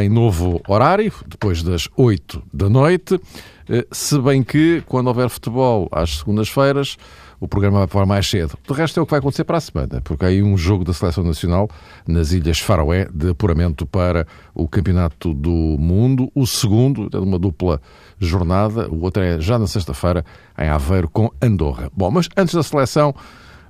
em 0.00 0.08
novo 0.08 0.60
horário, 0.66 1.12
depois 1.26 1.62
das 1.62 1.88
8 1.96 2.42
da 2.52 2.68
noite. 2.68 3.20
Eh, 3.68 3.86
se 3.92 4.18
bem 4.18 4.42
que, 4.42 4.82
quando 4.86 5.08
houver 5.08 5.28
futebol 5.28 5.88
às 5.92 6.18
segundas-feiras, 6.18 6.96
o 7.38 7.48
programa 7.48 7.78
vai 7.78 7.86
para 7.88 8.06
mais 8.06 8.28
cedo. 8.28 8.56
De 8.66 8.72
resto, 8.72 9.00
é 9.00 9.02
o 9.02 9.06
que 9.06 9.10
vai 9.10 9.18
acontecer 9.18 9.44
para 9.44 9.58
a 9.58 9.60
semana, 9.60 10.00
porque 10.02 10.24
há 10.24 10.28
aí 10.28 10.42
um 10.42 10.56
jogo 10.56 10.84
da 10.84 10.92
Seleção 10.92 11.24
Nacional 11.24 11.68
nas 12.06 12.30
Ilhas 12.30 12.60
Faroé 12.60 13.08
de 13.12 13.30
apuramento 13.30 13.84
para 13.84 14.26
o 14.54 14.68
Campeonato 14.68 15.34
do 15.34 15.50
Mundo. 15.50 16.30
O 16.34 16.46
segundo 16.46 17.08
é 17.12 17.18
uma 17.18 17.38
dupla 17.38 17.80
jornada, 18.18 18.88
o 18.88 19.02
outro 19.02 19.22
é 19.22 19.40
já 19.40 19.58
na 19.58 19.66
sexta-feira, 19.66 20.24
em 20.56 20.68
Aveiro, 20.68 21.08
com 21.08 21.30
Andorra. 21.42 21.90
Bom, 21.94 22.12
mas 22.12 22.28
antes 22.36 22.54
da 22.54 22.62
seleção, 22.62 23.12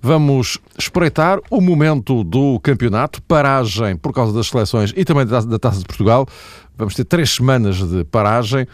vamos 0.02 0.59
espreitar 0.77 1.38
o 1.48 1.61
momento 1.61 2.24
do 2.24 2.59
campeonato, 2.60 3.23
paragem 3.23 3.97
por 3.97 4.12
causa 4.12 4.33
das 4.33 4.48
seleções 4.48 4.93
e 4.97 5.05
também 5.05 5.24
da 5.24 5.59
Taça 5.59 5.79
de 5.79 5.87
Portugal. 5.87 6.27
Vamos 6.77 6.95
ter 6.95 7.05
três 7.05 7.30
semanas 7.30 7.77
de 7.77 8.05
paragem 8.05 8.66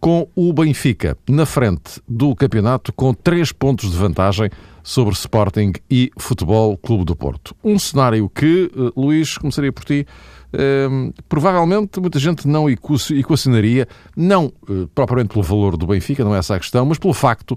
com 0.00 0.26
o 0.34 0.52
Benfica 0.52 1.16
na 1.28 1.44
frente 1.44 2.00
do 2.08 2.34
campeonato 2.34 2.92
com 2.92 3.12
três 3.12 3.52
pontos 3.52 3.90
de 3.92 3.98
vantagem 3.98 4.48
sobre 4.82 5.12
Sporting 5.12 5.74
e 5.90 6.10
Futebol 6.18 6.76
Clube 6.78 7.04
do 7.04 7.14
Porto. 7.14 7.54
Um 7.62 7.78
cenário 7.78 8.26
que, 8.30 8.72
eh, 8.74 8.92
Luís, 8.96 9.36
começaria 9.36 9.70
por 9.70 9.84
ti, 9.84 10.06
Ehm, 10.52 11.12
provavelmente 11.28 12.00
muita 12.00 12.18
gente 12.18 12.48
não 12.48 12.68
equacionaria, 12.68 13.86
não 14.16 14.46
uh, 14.68 14.88
propriamente 14.94 15.32
pelo 15.32 15.44
valor 15.44 15.76
do 15.76 15.86
Benfica, 15.86 16.24
não 16.24 16.34
é 16.34 16.38
essa 16.38 16.56
a 16.56 16.58
questão, 16.58 16.84
mas 16.84 16.98
pelo 16.98 17.14
facto 17.14 17.56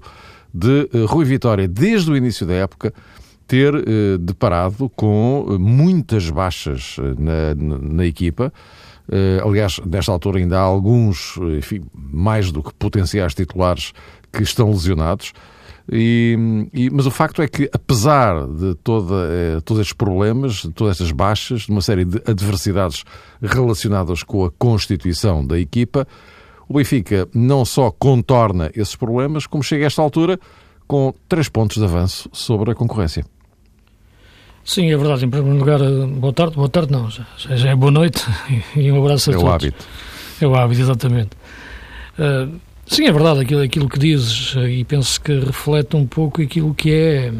de 0.52 0.88
uh, 0.94 1.06
Rui 1.06 1.24
Vitória, 1.24 1.66
desde 1.66 2.10
o 2.10 2.16
início 2.16 2.46
da 2.46 2.54
época, 2.54 2.94
ter 3.46 3.74
uh, 3.74 4.18
deparado 4.18 4.90
com 4.90 5.56
muitas 5.58 6.30
baixas 6.30 6.96
na, 7.18 7.54
na, 7.54 7.78
na, 7.78 8.06
equipa. 8.06 8.52
aliás, 9.44 9.80
nesta 9.84 10.12
altura 10.12 10.38
ainda 10.38 10.58
há 10.58 10.62
alguns, 10.62 11.36
enfim, 11.58 11.82
mais 11.94 12.50
do 12.50 12.62
que 12.62 12.72
potenciais 12.74 13.34
titulares 13.34 13.92
que 14.32 14.42
estão 14.42 14.70
lesionados. 14.70 15.32
E, 15.90 16.68
e, 16.72 16.88
mas 16.90 17.06
o 17.06 17.10
facto 17.10 17.42
é 17.42 17.48
que, 17.48 17.68
apesar 17.72 18.46
de 18.46 18.74
toda, 18.76 19.14
eh, 19.30 19.60
todos 19.64 19.82
estes 19.82 19.92
problemas, 19.92 20.54
de 20.62 20.72
todas 20.72 20.92
estas 20.92 21.12
baixas, 21.12 21.62
de 21.62 21.72
uma 21.72 21.82
série 21.82 22.06
de 22.06 22.22
adversidades 22.26 23.04
relacionadas 23.42 24.22
com 24.22 24.46
a 24.46 24.50
constituição 24.50 25.46
da 25.46 25.58
equipa, 25.58 26.08
o 26.66 26.74
Benfica 26.74 27.28
não 27.34 27.66
só 27.66 27.90
contorna 27.90 28.70
esses 28.74 28.96
problemas, 28.96 29.46
como 29.46 29.62
chega 29.62 29.84
a 29.84 29.86
esta 29.88 30.00
altura 30.00 30.38
com 30.86 31.14
três 31.28 31.48
pontos 31.48 31.76
de 31.76 31.84
avanço 31.84 32.28
sobre 32.32 32.70
a 32.70 32.74
concorrência. 32.74 33.24
Sim, 34.64 34.90
é 34.90 34.96
verdade. 34.96 35.24
Em 35.26 35.30
primeiro 35.30 35.58
lugar, 35.58 35.80
eh, 35.80 36.06
boa 36.06 36.32
tarde, 36.32 36.56
boa 36.56 36.68
tarde 36.68 36.92
não, 36.92 37.10
já, 37.10 37.26
já 37.36 37.70
é 37.70 37.76
boa 37.76 37.92
noite 37.92 38.24
e 38.74 38.90
um 38.90 39.02
abraço 39.02 39.30
a 39.30 39.34
é 39.34 39.36
todos. 39.36 39.48
É 39.48 39.50
o 39.50 39.54
hábito. 39.54 39.86
É 40.40 40.46
o 40.46 40.54
hábito, 40.54 40.80
exatamente. 40.80 41.30
Uh, 42.18 42.58
Sim, 42.86 43.06
é 43.06 43.12
verdade 43.12 43.40
aquilo, 43.40 43.62
aquilo 43.62 43.88
que 43.88 43.98
dizes 43.98 44.54
eh, 44.56 44.68
e 44.68 44.84
penso 44.84 45.20
que 45.20 45.38
reflete 45.38 45.96
um 45.96 46.06
pouco 46.06 46.42
aquilo 46.42 46.74
que 46.74 46.92
é 46.92 47.32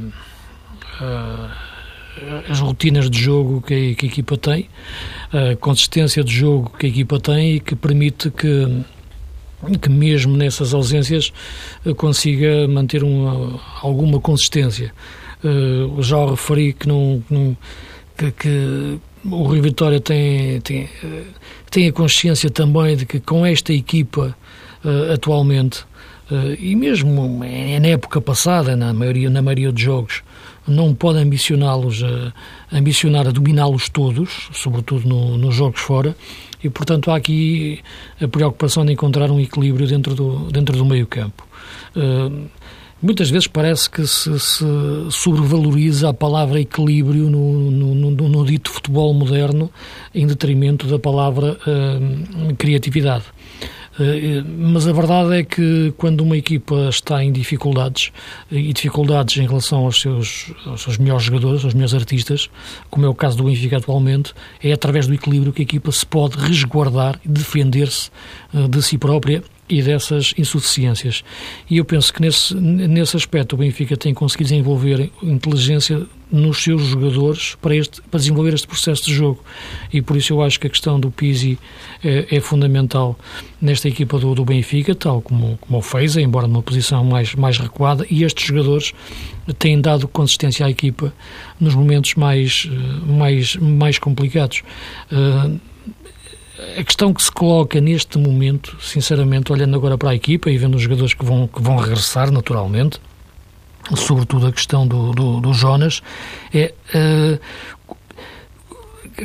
uh, 1.01 1.51
as 2.48 2.61
rotinas 2.61 3.11
de 3.11 3.20
jogo 3.20 3.61
que 3.61 3.75
a, 3.75 3.95
que 3.95 4.06
a, 4.06 4.08
equipa 4.08 4.39
tem, 4.39 4.70
a 5.33 5.57
consistência 5.57 6.24
de 6.24 6.33
jogo 6.33 6.73
que 6.79 6.86
a 6.86 6.89
equipa 6.89 7.20
tem 7.20 7.57
e 7.57 7.61
que 7.61 7.77
permite 7.77 8.30
que, 8.30 8.85
que 9.64 9.89
mesmo 9.89 10.36
nessas 10.36 10.75
ausências 10.75 11.33
eh, 11.85 11.95
consiga 11.95 12.69
manter 12.69 13.02
uma, 13.02 13.61
alguma 13.83 14.20
consistência. 14.20 14.92
Uh, 15.42 16.02
já 16.02 16.25
referi 16.25 16.73
que 16.73 16.89
não, 16.89 17.23
não 17.29 17.55
que, 18.17 18.30
que 18.30 18.98
o 19.24 19.47
Rio 19.47 19.63
Vitória 19.63 20.01
tem, 20.01 20.61
tem, 20.61 20.89
tem 21.70 21.89
a 21.89 21.92
consciência 21.92 22.48
também 22.48 22.97
de 22.97 23.05
que 23.05 23.20
com 23.20 23.45
esta 23.45 23.73
equipa 23.73 24.35
uh, 24.85 25.13
atualmente, 25.13 25.80
uh, 26.30 26.55
e 26.58 26.74
mesmo 26.74 27.41
na 27.80 27.89
época 27.89 28.20
passada, 28.20 28.74
na 28.77 28.92
maioria, 28.92 29.29
na 29.29 29.42
maioria 29.42 29.70
dos 29.70 29.83
jogos, 29.83 30.23
não 30.67 30.95
pode 30.95 31.19
ambicioná-los 31.19 32.02
a, 32.02 32.33
ambicionar 32.77 33.29
a 33.29 33.30
dominá-los 33.30 33.89
todos, 33.89 34.48
sobretudo 34.52 35.08
no, 35.08 35.36
nos 35.36 35.55
jogos 35.55 35.80
fora, 35.80 36.17
e 36.63 36.70
portanto 36.70 37.11
há 37.11 37.17
aqui 37.17 37.80
a 38.20 38.27
preocupação 38.27 38.85
de 38.85 38.92
encontrar 38.92 39.30
um 39.30 39.39
equilíbrio 39.39 39.86
dentro 39.86 40.14
do, 40.14 40.51
dentro 40.51 40.77
do 40.77 40.85
meio 40.85 41.07
campo. 41.07 41.47
Uh, 41.95 42.48
muitas 43.03 43.29
vezes 43.29 43.47
parece 43.47 43.91
que 43.91 44.07
se, 44.07 44.39
se, 44.41 44.64
sobrevaloriza 45.11 46.08
a 46.08 46.14
palavra 46.14 46.61
equilíbrio 46.61 47.29
no, 47.29 47.70
no, 47.70 47.95
no, 47.95 48.29
no, 48.29 48.45
dito 48.47 48.70
futebol 48.70 49.13
moderno 49.13 49.70
em 50.14 50.27
detrimento 50.27 50.86
da 50.86 50.98
palavra 50.98 51.58
uh, 51.67 52.55
criatividade. 52.57 53.24
Eh, 53.98 54.42
mas 54.44 54.88
a 54.88 54.92
verdade 54.92 55.38
é 55.38 55.44
que 55.44 55.92
quando 55.96 56.22
uma 56.22 56.36
equipa 56.36 56.88
está 56.88 57.22
em 57.22 57.30
dificuldades, 57.30 58.10
eh, 58.50 58.56
e 58.56 58.72
dificuldades 58.72 59.36
em 59.36 59.46
relação 59.46 59.84
aos 59.84 60.00
seus, 60.00 60.52
aos 60.66 60.82
seus 60.82 60.98
melhores 60.98 61.24
jogadores, 61.24 61.64
aos 61.64 61.74
melhores 61.74 61.94
artistas, 61.94 62.50
como 62.90 63.06
é 63.06 63.08
o 63.08 63.14
caso 63.14 63.36
do 63.36 63.44
Benfica 63.44 63.77
atualmente, 63.77 64.34
é 64.62 64.72
através 64.72 65.06
do 65.06 65.14
equilíbrio 65.14 65.52
que 65.52 65.62
a 65.62 65.64
equipa 65.64 65.92
se 65.92 66.05
pode 66.05 66.36
resguardar 66.36 67.20
e 67.24 67.28
defender-se 67.28 68.10
eh, 68.52 68.66
de 68.68 68.82
si 68.82 68.98
própria 68.98 69.42
e 69.69 69.83
dessas 69.83 70.35
insuficiências. 70.36 71.25
E 71.70 71.79
eu 71.79 71.85
penso 71.85 72.13
que 72.13 72.20
nesse, 72.20 72.55
nesse 72.55 73.17
aspecto 73.17 73.55
o 73.55 73.57
Benfica 73.57 73.97
tem 73.97 74.13
conseguido 74.13 74.51
desenvolver 74.51 75.11
inteligência 75.23 76.07
nos 76.30 76.63
seus 76.63 76.83
jogadores 76.83 77.55
para, 77.63 77.77
este, 77.77 78.03
para 78.03 78.19
desenvolver 78.19 78.55
este 78.55 78.67
processo 78.67 79.05
de 79.05 79.14
jogo. 79.14 79.42
E 79.92 80.03
por 80.03 80.17
isso 80.17 80.33
eu 80.33 80.42
acho 80.42 80.58
que 80.58 80.67
a 80.67 80.70
questão 80.70 80.98
do 80.98 81.11
Pizzi 81.11 81.58
é, 82.03 82.36
é 82.36 82.41
fundamental 82.41 83.19
nesta 83.61 83.89
equipa 83.89 84.19
do, 84.19 84.35
do, 84.35 84.45
Benfica, 84.45 84.95
tal 84.95 85.23
como, 85.23 85.57
como 85.58 85.79
o 85.79 85.83
fez, 85.83 86.17
embora 86.17 86.47
numa 86.47 86.63
posição 86.63 87.05
mais, 87.05 87.35
mais 87.35 87.58
recuada, 87.58 88.05
e 88.11 88.24
estes 88.24 88.47
jogadores 88.47 88.92
têm 89.58 89.80
dado 89.80 90.08
consistência 90.08 90.67
à 90.67 90.70
equipa 90.70 91.14
nos 91.61 91.74
momentos 91.74 92.14
mais, 92.14 92.69
mais, 93.07 93.57
mais 93.57 93.98
complicados. 93.98 94.63
Uh, 95.13 95.58
a 96.79 96.85
questão 96.85 97.13
que 97.13 97.23
se 97.23 97.30
coloca 97.30 97.80
neste 97.80 98.19
momento, 98.19 98.77
sinceramente, 98.80 99.52
olhando 99.52 99.77
agora 99.77 99.97
para 99.97 100.11
a 100.11 100.14
equipa 100.14 100.51
e 100.51 100.58
vendo 100.58 100.75
os 100.75 100.83
jogadores 100.83 101.14
que 101.14 101.25
vão, 101.25 101.47
que 101.47 101.61
vão 101.61 101.77
regressar 101.77 102.30
naturalmente, 102.30 103.01
sobretudo 103.95 104.47
a 104.47 104.52
questão 104.52 104.86
do, 104.86 105.13
do, 105.13 105.41
do 105.41 105.53
Jonas, 105.53 106.03
é 106.53 106.73
uh, 106.95 107.39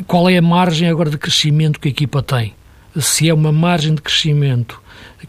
qual 0.06 0.28
é 0.28 0.36
a 0.36 0.42
margem 0.42 0.88
agora 0.88 1.10
de 1.10 1.18
crescimento 1.18 1.80
que 1.80 1.88
a 1.88 1.90
equipa 1.90 2.22
tem? 2.22 2.54
Se 2.98 3.28
é 3.28 3.34
uma 3.34 3.52
margem 3.52 3.94
de 3.94 4.02
crescimento 4.02 4.80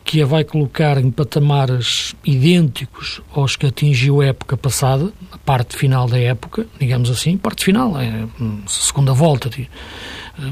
que 0.04 0.22
a 0.22 0.26
vai 0.26 0.44
colocar 0.44 0.98
em 0.98 1.12
patamares 1.12 2.16
idênticos 2.24 3.22
aos 3.34 3.56
que 3.56 3.66
atingiu 3.66 4.22
a 4.22 4.26
época 4.28 4.58
passada, 4.58 5.12
a 5.32 5.38
parte 5.38 5.76
final 5.78 6.08
da 6.08 6.18
época, 6.18 6.66
digamos 6.80 7.10
assim, 7.10 7.38
parte 7.38 7.64
final, 7.64 8.00
é 8.00 8.28
segunda 8.68 9.14
volta, 9.14 9.50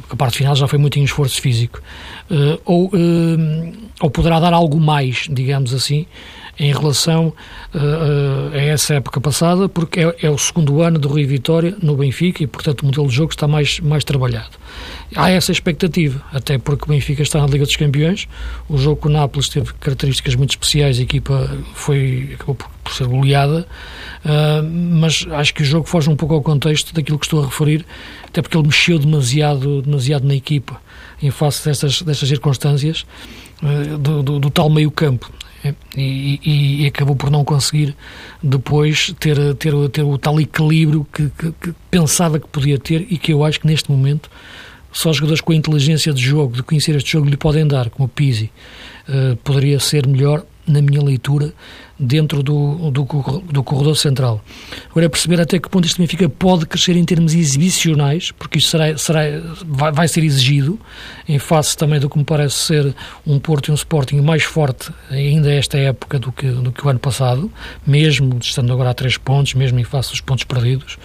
a 0.09 0.15
parte 0.15 0.37
final 0.37 0.55
já 0.55 0.67
foi 0.67 0.79
muito 0.79 0.99
em 0.99 1.03
esforço 1.03 1.41
físico, 1.41 1.81
uh, 2.29 2.61
ou, 2.65 2.87
uh, 2.87 3.73
ou 4.01 4.09
poderá 4.09 4.39
dar 4.39 4.53
algo 4.53 4.79
mais, 4.79 5.27
digamos 5.29 5.73
assim, 5.73 6.05
em 6.59 6.73
relação 6.73 7.33
uh, 7.73 8.53
a 8.53 8.57
essa 8.57 8.95
época 8.95 9.21
passada, 9.21 9.69
porque 9.69 10.01
é, 10.01 10.15
é, 10.23 10.29
o 10.29 10.37
segundo 10.37 10.81
ano 10.81 10.99
do 10.99 11.07
Rio 11.07 11.27
Vitória 11.27 11.75
no 11.81 11.95
Benfica 11.95 12.43
e, 12.43 12.47
portanto, 12.47 12.81
o 12.81 12.85
modelo 12.85 13.07
de 13.07 13.15
jogo 13.15 13.31
está 13.31 13.47
mais, 13.47 13.79
mais 13.79 14.03
trabalhado. 14.03 14.59
Há 15.15 15.31
essa 15.31 15.51
expectativa, 15.51 16.21
até 16.33 16.57
porque 16.57 16.83
o 16.83 16.87
Benfica 16.87 17.23
está 17.23 17.39
na 17.39 17.47
Liga 17.47 17.65
dos 17.65 17.75
Campeões, 17.77 18.27
o 18.67 18.77
jogo 18.77 18.97
com 18.97 19.09
o 19.09 19.11
Nápoles 19.11 19.47
teve 19.47 19.73
características 19.79 20.35
muito 20.35 20.51
especiais, 20.51 20.99
a 20.99 21.01
equipa 21.01 21.57
foi, 21.73 22.31
acabou 22.33 22.55
por, 22.55 22.69
por 22.83 22.93
ser 22.93 23.07
goleada, 23.07 23.65
uh, 24.25 24.63
mas 24.63 25.25
acho 25.31 25.53
que 25.53 25.61
o 25.61 25.65
jogo 25.65 25.87
foge 25.87 26.09
um 26.09 26.15
pouco 26.15 26.35
ao 26.35 26.41
contexto 26.41 26.93
daquilo 26.93 27.17
que 27.17 27.25
estou 27.25 27.41
a 27.41 27.45
referir, 27.45 27.85
até 28.27 28.41
porque 28.41 28.57
ele 28.57 28.67
mexeu 28.67 28.99
demasiado, 28.99 29.81
demasiado 29.81 30.27
na 30.27 30.35
equipa 30.35 30.79
em 31.21 31.31
face 31.31 31.63
destas, 31.65 32.01
destas 32.01 32.27
circunstâncias 32.27 33.05
do, 33.99 34.23
do, 34.23 34.39
do 34.39 34.49
tal 34.49 34.69
meio 34.69 34.89
campo. 34.89 35.29
E, 35.63 36.39
e, 36.45 36.83
e, 36.83 36.87
acabou 36.87 37.15
por 37.15 37.29
não 37.29 37.43
conseguir 37.43 37.95
depois 38.41 39.13
ter, 39.19 39.37
ter, 39.55 39.73
ter 39.89 40.03
o 40.03 40.17
tal 40.17 40.39
equilíbrio 40.39 41.05
que, 41.11 41.29
que, 41.37 41.51
que, 41.51 41.75
pensava 41.91 42.39
que 42.39 42.47
podia 42.47 42.79
ter 42.79 43.05
e 43.09 43.17
que 43.17 43.33
eu 43.33 43.43
acho 43.43 43.59
que 43.59 43.67
neste 43.67 43.91
momento 43.91 44.29
só 44.91 45.11
jogadores 45.11 45.41
com 45.41 45.51
a 45.51 45.55
inteligência 45.55 46.13
de 46.13 46.21
jogo, 46.21 46.55
de 46.55 46.63
conhecer 46.63 46.95
este 46.95 47.11
jogo, 47.11 47.29
lhe 47.29 47.37
podem 47.37 47.67
dar, 47.67 47.89
como 47.89 48.05
o 48.05 48.09
Pizzi. 48.09 48.49
Uh, 49.07 49.35
poderia 49.37 49.79
ser 49.79 50.07
melhor 50.07 50.43
na 50.65 50.81
minha 50.81 51.01
leitura, 51.01 51.53
dentro 51.99 52.41
do, 52.41 52.89
do, 52.89 53.03
do 53.51 53.63
corredor 53.63 53.97
central. 53.97 54.41
Agora 54.89 55.05
é 55.05 55.09
perceber 55.09 55.41
até 55.41 55.59
que 55.59 55.69
ponto 55.69 55.85
este 55.85 55.99
Benfica 55.99 56.29
pode 56.29 56.65
crescer 56.65 56.95
em 56.95 57.03
termos 57.03 57.33
exibicionais, 57.33 58.31
porque 58.31 58.59
isso 58.59 58.69
será, 58.69 58.97
será, 58.97 59.21
vai, 59.65 59.91
vai, 59.91 60.07
ser 60.07 60.23
exigido, 60.23 60.79
em 61.27 61.37
face 61.37 61.75
também 61.75 61.99
do 61.99 62.09
que 62.09 62.17
me 62.17 62.23
parece 62.23 62.55
ser 62.55 62.95
um 63.27 63.37
Porto 63.39 63.67
e 63.67 63.71
um 63.71 63.75
Sporting 63.75 64.21
mais 64.21 64.43
forte 64.43 64.91
ainda 65.09 65.51
esta 65.51 65.77
época 65.77 66.17
do 66.17 66.31
que, 66.31 66.47
do 66.47 66.71
que 66.71 66.85
o 66.85 66.89
ano 66.89 66.99
passado, 66.99 67.51
mesmo 67.85 68.37
estando 68.41 68.71
agora 68.71 68.91
a 68.91 68.93
três 68.93 69.17
pontos, 69.17 69.53
mesmo 69.53 69.79
em 69.79 69.83
face 69.83 70.11
dos 70.11 70.21
pontos 70.21 70.45
perdidos. 70.45 70.97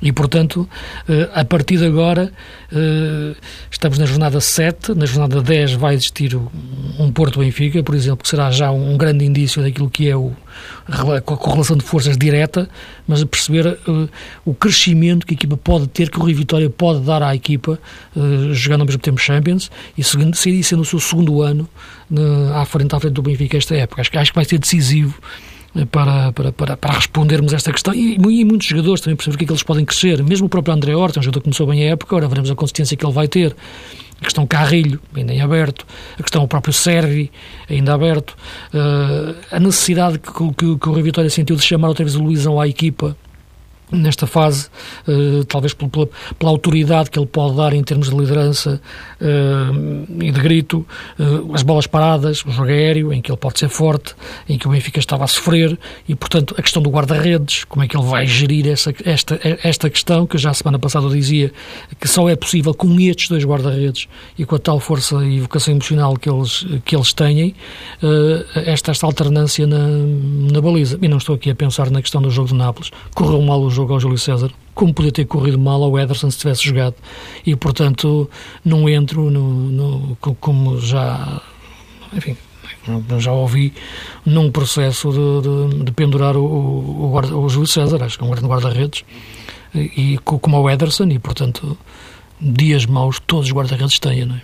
E, 0.00 0.12
portanto, 0.12 0.68
eh, 1.08 1.28
a 1.34 1.44
partir 1.44 1.78
de 1.78 1.86
agora, 1.86 2.32
eh, 2.72 3.34
estamos 3.70 3.98
na 3.98 4.06
jornada 4.06 4.40
7, 4.40 4.94
na 4.94 5.06
jornada 5.06 5.42
10 5.42 5.72
vai 5.72 5.94
existir 5.94 6.36
um 6.36 7.10
Porto-Benfica, 7.12 7.82
por 7.82 7.94
exemplo, 7.94 8.22
que 8.22 8.28
será 8.28 8.50
já 8.50 8.70
um 8.70 8.96
grande 8.96 9.24
indício 9.24 9.62
daquilo 9.62 9.90
que 9.90 10.08
é 10.08 10.16
o, 10.16 10.27
a 10.86 11.20
correlação 11.20 11.76
de 11.76 11.84
forças 11.84 12.16
direta, 12.16 12.68
mas 13.06 13.22
a 13.22 13.26
perceber 13.26 13.66
uh, 13.66 14.08
o 14.44 14.54
crescimento 14.54 15.26
que 15.26 15.34
a 15.34 15.36
equipa 15.36 15.56
pode 15.56 15.86
ter, 15.88 16.10
que 16.10 16.18
o 16.18 16.24
Rio 16.24 16.36
Vitória 16.36 16.70
pode 16.70 17.00
dar 17.00 17.22
à 17.22 17.34
equipa, 17.34 17.78
uh, 18.16 18.54
jogando 18.54 18.80
ao 18.80 18.86
mesmo 18.86 19.00
tempo 19.00 19.20
Champions, 19.20 19.70
e 19.96 20.04
segundo, 20.04 20.34
sendo 20.36 20.82
o 20.82 20.84
seu 20.84 21.00
segundo 21.00 21.42
ano 21.42 21.68
uh, 22.10 22.54
à, 22.54 22.64
frente, 22.64 22.94
à 22.94 23.00
frente 23.00 23.14
do 23.14 23.22
Benfica 23.22 23.56
esta 23.56 23.74
época. 23.74 24.00
Acho, 24.00 24.18
acho 24.18 24.32
que 24.32 24.36
vai 24.36 24.44
ser 24.44 24.58
decisivo 24.58 25.18
para, 25.90 26.32
para, 26.32 26.52
para, 26.52 26.76
para 26.76 26.92
respondermos 26.94 27.52
a 27.52 27.56
esta 27.56 27.72
questão. 27.72 27.94
E, 27.94 28.14
e, 28.14 28.44
muitos 28.44 28.66
jogadores 28.66 29.00
também 29.00 29.16
perceber 29.16 29.34
o 29.34 29.38
que 29.38 29.44
é 29.44 29.46
que 29.46 29.52
eles 29.52 29.62
podem 29.62 29.84
crescer. 29.84 30.22
Mesmo 30.22 30.46
o 30.46 30.48
próprio 30.48 30.74
André 30.74 30.94
Horta, 30.94 31.20
um 31.20 31.22
jogador 31.22 31.40
que 31.40 31.44
começou 31.44 31.66
bem 31.66 31.84
a 31.84 31.92
época, 31.92 32.16
agora 32.16 32.28
veremos 32.28 32.50
a 32.50 32.54
consistência 32.54 32.96
que 32.96 33.04
ele 33.04 33.12
vai 33.12 33.28
ter. 33.28 33.54
A 34.20 34.24
questão 34.24 34.46
Carrilho, 34.46 35.00
ainda 35.14 35.32
em 35.32 35.40
aberto, 35.40 35.86
a 36.18 36.22
questão 36.22 36.42
o 36.42 36.48
próprio 36.48 36.72
Servi, 36.72 37.30
ainda 37.70 37.94
aberto, 37.94 38.36
uh, 38.74 39.36
a 39.50 39.60
necessidade 39.60 40.18
que, 40.18 40.32
que, 40.32 40.76
que 40.76 40.88
o 40.88 40.92
Rio 40.92 41.04
Vitória 41.04 41.30
sentiu 41.30 41.54
de 41.54 41.62
chamar 41.62 41.88
outra 41.88 42.04
vez 42.04 42.16
o 42.16 42.22
Luizão 42.22 42.60
à 42.60 42.66
equipa 42.66 43.16
nesta 43.90 44.26
fase, 44.26 44.68
uh, 45.06 45.44
talvez 45.44 45.74
pela, 45.74 46.08
pela, 46.38 46.50
autoridade 46.50 47.10
que 47.10 47.18
ele 47.18 47.26
pode 47.26 47.56
dar 47.56 47.72
em 47.72 47.82
termos 47.82 48.10
de 48.10 48.16
liderança 48.16 48.80
uh, 49.20 50.22
e 50.22 50.30
de 50.30 50.40
grito, 50.40 50.86
uh, 51.18 51.54
as 51.54 51.62
bolas 51.62 51.86
paradas, 51.86 52.44
o 52.44 52.50
jogo 52.50 52.68
aéreo, 52.68 53.12
em 53.12 53.20
que 53.20 53.30
ele 53.30 53.38
pode 53.38 53.58
ser 53.58 53.68
forte, 53.68 54.14
em 54.48 54.58
que 54.58 54.66
o 54.66 54.70
Benfica 54.70 54.98
estava 54.98 55.24
a 55.24 55.26
sofrer, 55.26 55.78
e 56.08 56.14
portanto 56.14 56.54
a 56.58 56.62
questão 56.62 56.82
do 56.82 56.90
guarda-redes, 56.90 57.64
como 57.64 57.82
é 57.82 57.88
que 57.88 57.96
ele 57.96 58.06
vai 58.06 58.26
gerir 58.26 58.68
essa, 58.68 58.94
esta, 59.04 59.40
esta 59.62 59.90
questão, 59.90 60.26
que 60.26 60.36
já 60.38 60.50
a 60.50 60.54
semana 60.54 60.78
passada 60.78 61.06
eu 61.06 61.10
dizia 61.10 61.52
que 61.98 62.08
só 62.08 62.28
é 62.28 62.36
possível 62.36 62.74
com 62.74 62.98
estes 63.00 63.28
dois 63.28 63.44
guarda-redes 63.44 64.08
e 64.38 64.44
com 64.44 64.54
a 64.54 64.58
tal 64.58 64.80
força 64.80 65.16
e 65.24 65.40
vocação 65.40 65.74
emocional 65.74 66.16
que 66.16 66.28
eles, 66.28 66.66
que 66.84 66.94
eles 66.94 67.12
têm, 67.12 67.54
esta, 68.66 68.90
esta 68.90 69.06
alternância 69.06 69.66
na, 69.66 69.88
na 70.52 70.60
baliza. 70.60 70.98
E 71.00 71.08
não 71.08 71.18
estou 71.18 71.34
aqui 71.34 71.50
a 71.50 71.54
pensar 71.54 71.90
na 71.90 72.00
questão 72.00 72.20
do 72.20 72.30
jogo 72.30 72.48
de 72.48 72.54
Nápoles. 72.54 72.90
Correu 73.14 73.40
mal 73.42 73.60
o 73.60 73.70
jogo 73.78 73.92
ao 73.92 74.00
Júlio 74.00 74.18
César, 74.18 74.50
como 74.74 74.92
podia 74.92 75.12
ter 75.12 75.24
corrido 75.24 75.58
mal 75.58 75.82
ao 75.82 75.98
Ederson 75.98 76.30
se 76.30 76.38
tivesse 76.38 76.64
jogado. 76.64 76.96
E, 77.46 77.54
portanto, 77.54 78.28
não 78.64 78.88
entro 78.88 79.30
no, 79.30 79.40
no 79.40 80.16
como 80.16 80.80
já. 80.80 81.40
Enfim, 82.12 82.36
já 83.18 83.32
ouvi 83.32 83.72
num 84.24 84.50
processo 84.50 85.10
de, 85.10 85.76
de, 85.76 85.84
de 85.84 85.92
pendurar 85.92 86.36
o, 86.36 86.44
o, 86.44 87.12
o, 87.12 87.44
o 87.44 87.48
Júlio 87.48 87.68
César, 87.68 88.02
acho 88.02 88.18
que 88.18 88.24
é 88.24 88.26
um 88.26 88.30
guarda-redes, 88.30 89.04
e, 89.74 90.14
e, 90.14 90.18
como 90.18 90.56
ao 90.56 90.70
Ederson, 90.70 91.08
e 91.08 91.18
portanto, 91.18 91.76
dias 92.40 92.86
maus 92.86 93.20
todos 93.20 93.46
os 93.46 93.52
guarda-redes 93.52 93.98
têm, 93.98 94.24
não 94.24 94.36
é? 94.36 94.42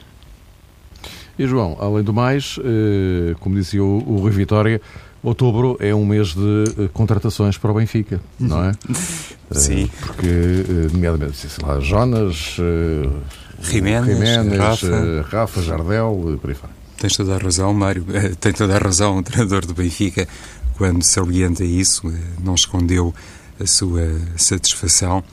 E 1.37 1.47
João, 1.47 1.77
além 1.81 2.05
do 2.05 2.13
mais, 2.13 2.61
eh, 2.65 3.35
como 3.41 3.57
dizia 3.57 3.83
o, 3.83 3.97
o 4.07 4.19
Rui 4.19 4.31
Vitória, 4.31 4.81
Outubro 5.25 5.79
é 5.81 5.95
um 5.95 6.05
mês 6.05 6.35
de 6.35 6.39
uh, 6.39 6.89
contratações 6.93 7.57
para 7.57 7.71
o 7.71 7.75
Benfica, 7.75 8.21
não 8.39 8.63
é? 8.63 8.73
Sim. 9.53 9.85
Uh, 9.85 9.91
porque, 10.01 10.27
uh, 10.27 10.93
nomeadamente, 10.93 11.37
sei 11.49 11.67
lá, 11.67 11.81
Jonas, 11.81 12.57
Jiménez, 13.63 14.19
Rafa. 14.59 15.27
Rafa, 15.31 15.63
Jardel, 15.63 16.39
por 16.39 16.51
aí 16.51 16.55
fora. 16.55 16.73
Tens 16.99 17.17
toda 17.17 17.35
a 17.35 17.39
razão, 17.39 17.73
Mário. 17.73 18.05
Tem 18.39 18.53
toda 18.53 18.77
a 18.77 18.79
razão 18.79 19.17
o 19.17 19.23
treinador 19.23 19.65
do 19.65 19.73
Benfica 19.73 20.29
quando 20.77 21.03
salienta 21.03 21.65
isso, 21.65 22.03
não 22.43 22.55
escondeu 22.55 23.15
a 23.59 23.67
sua 23.67 24.03
satisfação 24.37 25.25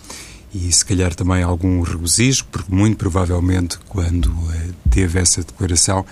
e 0.54 0.72
se 0.72 0.86
calhar 0.86 1.14
também 1.14 1.44
algum 1.44 1.82
regozijo, 1.82 2.46
porque 2.50 2.74
muito 2.74 2.96
provavelmente 2.98 3.78
quando 3.90 4.32
teve 4.90 5.20
essa 5.20 5.42
declaração, 5.44 6.06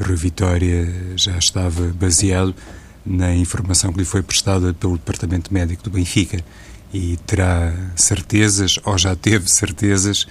Rui 0.00 0.16
Vitória 0.16 0.88
já 1.16 1.36
estava 1.38 1.92
baseado 1.94 2.54
na 3.04 3.34
informação 3.34 3.92
que 3.92 3.98
lhe 3.98 4.04
foi 4.04 4.22
prestada 4.22 4.74
pelo 4.74 4.96
Departamento 4.96 5.52
Médico 5.52 5.82
do 5.82 5.90
Benfica. 5.90 6.42
E 6.92 7.16
terá 7.26 7.72
certezas, 7.94 8.78
ou 8.84 8.98
já 8.98 9.14
teve 9.14 9.48
certezas, 9.48 10.26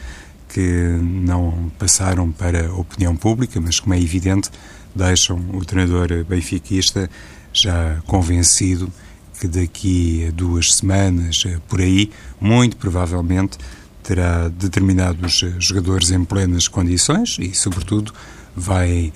que 0.50 0.98
não 1.02 1.72
passaram 1.78 2.32
para 2.32 2.68
a 2.68 2.74
opinião 2.74 3.16
pública, 3.16 3.62
mas 3.62 3.80
como 3.80 3.94
é 3.94 4.02
evidente, 4.02 4.50
deixam 4.94 5.40
o 5.54 5.64
treinador 5.64 6.24
benfiquista 6.26 7.10
já 7.54 8.02
convencido 8.06 8.92
que 9.40 9.48
daqui 9.48 10.28
a 10.28 10.32
duas 10.32 10.74
semanas, 10.74 11.44
por 11.68 11.80
aí, 11.80 12.12
muito 12.42 12.76
provavelmente 12.76 13.58
terá 14.04 14.50
determinados 14.50 15.46
jogadores 15.60 16.12
em 16.12 16.26
plenas 16.26 16.68
condições 16.68 17.38
e, 17.40 17.54
sobretudo, 17.54 18.12
vai 18.56 19.14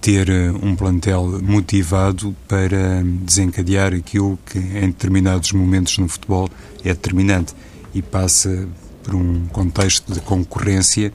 ter 0.00 0.28
eh, 0.28 0.50
um 0.62 0.76
plantel 0.76 1.40
motivado 1.42 2.34
para 2.46 3.02
desencadear 3.04 3.92
aquilo 3.94 4.38
que 4.46 4.58
em 4.58 4.88
determinados 4.88 5.52
momentos 5.52 5.98
no 5.98 6.08
futebol 6.08 6.48
é 6.84 6.88
determinante 6.88 7.54
e 7.94 8.02
passa 8.02 8.68
por 9.02 9.14
um 9.14 9.46
contexto 9.46 10.12
de 10.12 10.20
concorrência 10.20 11.12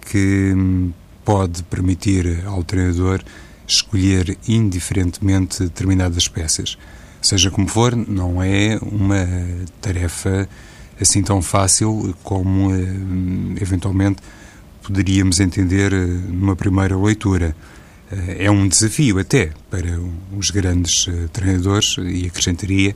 que 0.00 0.52
hum, 0.54 0.92
pode 1.24 1.62
permitir 1.64 2.44
ao 2.46 2.62
treinador 2.62 3.22
escolher 3.66 4.36
indiferentemente 4.46 5.62
determinadas 5.62 6.28
peças. 6.28 6.76
Seja 7.20 7.50
como 7.50 7.68
for, 7.68 7.94
não 7.96 8.42
é 8.42 8.78
uma 8.82 9.26
tarefa 9.80 10.48
assim 11.00 11.22
tão 11.22 11.40
fácil 11.40 12.14
como 12.22 12.70
hum, 12.70 13.54
eventualmente 13.60 14.22
poderíamos 14.82 15.40
entender 15.40 15.92
eh, 15.92 16.06
numa 16.06 16.56
primeira 16.56 16.96
leitura. 16.96 17.54
É 18.38 18.50
um 18.50 18.68
desafio 18.68 19.18
até 19.18 19.52
para 19.70 19.98
os 20.36 20.50
grandes 20.50 21.06
eh, 21.08 21.28
treinadores 21.32 21.96
e 21.98 22.26
acrescentaria 22.26 22.94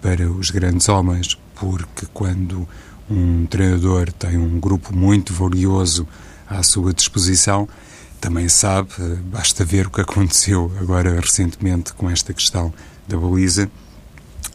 para 0.00 0.30
os 0.30 0.50
grandes 0.50 0.88
homens, 0.88 1.38
porque 1.54 2.06
quando 2.14 2.66
um 3.10 3.44
treinador 3.44 4.10
tem 4.12 4.38
um 4.38 4.58
grupo 4.58 4.96
muito 4.96 5.34
valioso 5.34 6.08
à 6.48 6.62
sua 6.62 6.94
disposição, 6.94 7.68
também 8.18 8.48
sabe, 8.48 8.88
eh, 8.98 9.16
basta 9.26 9.66
ver 9.66 9.86
o 9.88 9.90
que 9.90 10.00
aconteceu 10.02 10.72
agora 10.80 11.20
recentemente 11.20 11.92
com 11.92 12.08
esta 12.08 12.32
questão 12.32 12.72
da 13.06 13.18
baliza, 13.18 13.70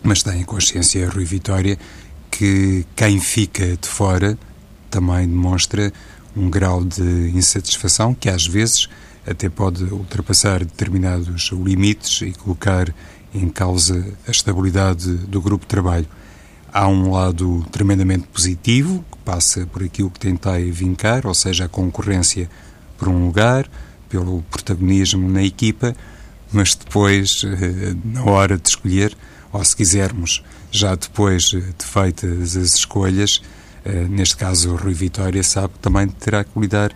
mas 0.02 0.24
tem 0.24 0.44
consciência, 0.44 1.08
Rui 1.08 1.26
Vitória, 1.26 1.78
que 2.32 2.84
quem 2.96 3.20
fica 3.20 3.78
de 3.78 3.88
fora 3.88 4.36
também 4.90 5.28
demonstra 5.28 5.94
um 6.36 6.50
grau 6.50 6.84
de 6.84 7.32
insatisfação 7.36 8.16
que 8.16 8.28
às 8.28 8.48
vezes 8.48 8.88
até 9.26 9.50
pode 9.50 9.84
ultrapassar 9.84 10.60
determinados 10.60 11.52
limites 11.52 12.22
e 12.22 12.32
colocar 12.32 12.94
em 13.34 13.50
causa 13.50 14.06
a 14.28 14.32
estabilidade 14.32 15.12
do 15.14 15.42
grupo 15.42 15.66
de 15.66 15.70
trabalho. 15.70 16.08
Há 16.72 16.88
um 16.88 17.12
lado 17.12 17.66
tremendamente 17.72 18.28
positivo, 18.28 19.04
que 19.12 19.18
passa 19.20 19.66
por 19.68 19.84
aquilo 19.84 20.10
que 20.10 20.20
tentei 20.20 20.72
vincar, 20.72 21.26
ou 21.26 21.34
seja, 21.34 21.66
a 21.66 21.70
concorrência 21.70 22.50
por 22.98 23.08
um 23.08 23.26
lugar, 23.26 23.70
pelo 24.08 24.44
protagonismo 24.50 25.28
na 25.30 25.44
equipa, 25.44 25.96
mas 26.52 26.76
depois, 26.76 27.44
eh, 27.44 27.96
na 28.04 28.24
hora 28.24 28.58
de 28.58 28.70
escolher, 28.70 29.16
ou 29.52 29.64
se 29.64 29.76
quisermos, 29.76 30.44
já 30.72 30.96
depois 30.96 31.44
de 31.44 31.86
feitas 31.86 32.56
as 32.56 32.76
escolhas, 32.76 33.42
eh, 33.86 34.06
neste 34.10 34.36
caso 34.36 34.74
o 34.74 34.76
Rui 34.76 34.94
Vitória 34.94 35.44
sabe 35.44 35.74
que 35.74 35.80
também 35.80 36.08
terá 36.08 36.44
que 36.44 36.60
lidar 36.60 36.92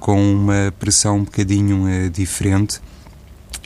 com 0.00 0.20
uma 0.32 0.72
pressão 0.78 1.18
um 1.18 1.24
bocadinho 1.24 1.84
uh, 1.84 2.10
diferente 2.10 2.80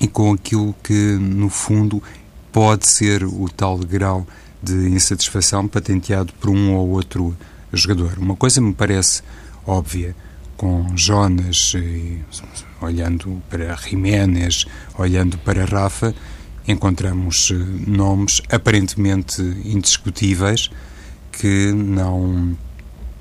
e 0.00 0.08
com 0.08 0.32
aquilo 0.32 0.74
que, 0.82 1.16
no 1.18 1.48
fundo, 1.48 2.02
pode 2.50 2.86
ser 2.86 3.24
o 3.24 3.48
tal 3.48 3.78
grau 3.78 4.26
de 4.62 4.74
insatisfação 4.88 5.66
patenteado 5.66 6.32
por 6.34 6.50
um 6.50 6.74
ou 6.74 6.90
outro 6.90 7.36
jogador. 7.72 8.18
Uma 8.18 8.36
coisa 8.36 8.60
me 8.60 8.72
parece 8.74 9.22
óbvia, 9.66 10.14
com 10.56 10.96
Jonas, 10.96 11.72
eh, 11.74 12.18
olhando 12.80 13.42
para 13.50 13.74
Jiménez, 13.74 14.66
olhando 14.96 15.36
para 15.38 15.64
Rafa, 15.64 16.14
encontramos 16.68 17.50
eh, 17.50 17.56
nomes 17.86 18.40
aparentemente 18.50 19.42
indiscutíveis 19.64 20.70
que 21.32 21.72
não 21.72 22.56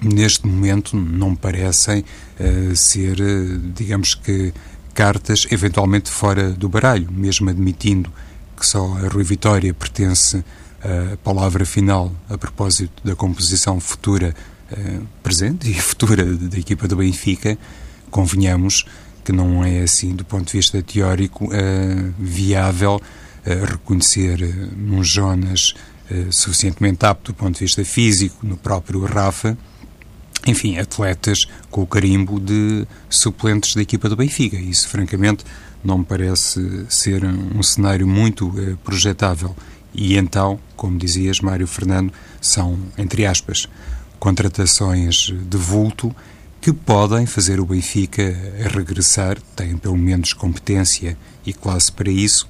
neste 0.01 0.47
momento 0.47 0.97
não 0.97 1.35
parecem 1.35 2.03
uh, 2.39 2.75
ser, 2.75 3.19
uh, 3.19 3.59
digamos 3.73 4.15
que, 4.15 4.53
cartas 4.93 5.47
eventualmente 5.49 6.11
fora 6.11 6.51
do 6.51 6.67
baralho, 6.67 7.09
mesmo 7.09 7.49
admitindo 7.49 8.11
que 8.57 8.65
só 8.65 8.97
a 8.97 9.07
Rui 9.07 9.23
Vitória 9.23 9.73
pertence 9.73 10.43
a 10.83 11.15
palavra 11.17 11.63
final 11.63 12.11
a 12.29 12.37
propósito 12.37 13.01
da 13.01 13.15
composição 13.15 13.79
futura, 13.79 14.35
uh, 14.71 15.07
presente 15.23 15.69
e 15.69 15.73
futura 15.79 16.25
da 16.25 16.57
equipa 16.57 16.87
do 16.87 16.97
Benfica, 16.97 17.57
convenhamos 18.09 18.85
que 19.23 19.31
não 19.31 19.63
é 19.63 19.81
assim, 19.81 20.13
do 20.13 20.25
ponto 20.25 20.47
de 20.47 20.57
vista 20.57 20.81
teórico, 20.81 21.45
uh, 21.45 22.13
viável 22.19 23.01
reconhecer 23.43 24.39
um 24.77 25.03
Jonas 25.03 25.73
suficientemente 26.29 27.03
apto 27.07 27.31
do 27.31 27.35
ponto 27.35 27.55
de 27.55 27.65
vista 27.65 27.83
físico, 27.83 28.45
no 28.45 28.55
próprio 28.55 29.03
Rafa, 29.03 29.57
enfim, 30.45 30.77
atletas 30.77 31.45
com 31.69 31.81
o 31.81 31.87
carimbo 31.87 32.39
de 32.39 32.85
suplentes 33.09 33.75
da 33.75 33.81
equipa 33.81 34.09
do 34.09 34.15
Benfica. 34.15 34.57
Isso, 34.57 34.87
francamente, 34.87 35.43
não 35.83 35.99
me 35.99 36.05
parece 36.05 36.85
ser 36.89 37.23
um 37.25 37.61
cenário 37.61 38.07
muito 38.07 38.51
projetável. 38.83 39.55
E 39.93 40.15
então, 40.17 40.59
como 40.75 40.97
dizias, 40.97 41.41
Mário 41.41 41.67
Fernando, 41.67 42.13
são, 42.39 42.77
entre 42.97 43.25
aspas, 43.25 43.67
contratações 44.19 45.33
de 45.49 45.57
vulto 45.57 46.15
que 46.61 46.71
podem 46.71 47.25
fazer 47.25 47.59
o 47.59 47.65
Benfica 47.65 48.35
regressar, 48.71 49.37
têm 49.55 49.75
pelo 49.75 49.97
menos 49.97 50.31
competência 50.31 51.17
e 51.45 51.51
classe 51.51 51.91
para 51.91 52.11
isso, 52.11 52.47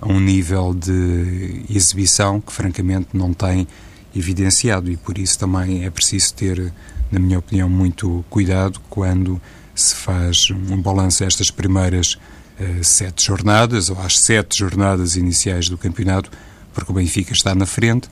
a 0.00 0.06
um 0.06 0.20
nível 0.20 0.72
de 0.72 1.64
exibição 1.68 2.40
que 2.40 2.52
francamente 2.52 3.08
não 3.12 3.34
tem 3.34 3.66
evidenciado 4.14 4.90
e 4.90 4.96
por 4.96 5.18
isso 5.18 5.38
também 5.38 5.84
é 5.84 5.90
preciso 5.90 6.34
ter, 6.34 6.72
na 7.10 7.18
minha 7.18 7.38
opinião, 7.38 7.68
muito 7.68 8.24
cuidado 8.28 8.80
quando 8.88 9.40
se 9.74 9.94
faz 9.94 10.50
um 10.50 10.80
balanço 10.80 11.24
destas 11.24 11.50
primeiras 11.50 12.14
uh, 12.14 12.82
sete 12.82 13.26
jornadas 13.26 13.90
ou 13.90 13.98
às 14.00 14.18
sete 14.18 14.58
jornadas 14.58 15.16
iniciais 15.16 15.68
do 15.68 15.78
campeonato 15.78 16.30
porque 16.78 16.92
o 16.92 16.94
Benfica 16.94 17.32
está 17.32 17.56
na 17.56 17.66
frente, 17.66 18.08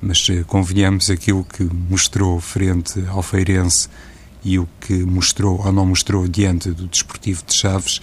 mas 0.00 0.28
eh, 0.30 0.44
convenhamos 0.46 1.10
aquilo 1.10 1.42
que 1.44 1.64
mostrou 1.64 2.40
frente 2.40 3.02
ao 3.08 3.20
Feirense 3.20 3.88
e 4.44 4.60
o 4.60 4.68
que 4.80 4.94
mostrou 5.04 5.60
ou 5.64 5.72
não 5.72 5.84
mostrou 5.84 6.28
diante 6.28 6.70
do 6.70 6.86
Desportivo 6.86 7.42
de 7.44 7.54
Chaves 7.54 8.00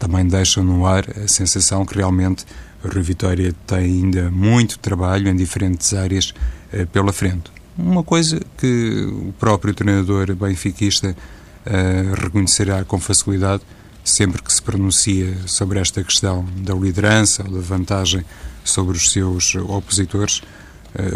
também 0.00 0.26
deixam 0.26 0.64
no 0.64 0.84
ar 0.84 1.04
a 1.16 1.28
sensação 1.28 1.86
que 1.86 1.94
realmente 1.94 2.44
o 2.82 2.88
Rio 2.88 3.04
Vitória 3.04 3.54
tem 3.66 3.78
ainda 3.78 4.30
muito 4.32 4.80
trabalho 4.80 5.28
em 5.28 5.36
diferentes 5.36 5.94
áreas 5.94 6.34
eh, 6.72 6.84
pela 6.84 7.12
frente. 7.12 7.55
Uma 7.78 8.02
coisa 8.02 8.40
que 8.56 9.04
o 9.04 9.32
próprio 9.38 9.74
treinador 9.74 10.34
benfiquista 10.34 11.16
eh, 11.64 12.04
reconhecerá 12.16 12.84
com 12.84 12.98
facilidade 12.98 13.62
sempre 14.02 14.40
que 14.40 14.52
se 14.52 14.62
pronuncia 14.62 15.36
sobre 15.46 15.80
esta 15.80 16.02
questão 16.02 16.46
da 16.58 16.72
liderança 16.74 17.42
ou 17.42 17.50
da 17.50 17.60
vantagem 17.60 18.24
sobre 18.64 18.96
os 18.96 19.10
seus 19.10 19.54
opositores, 19.56 20.42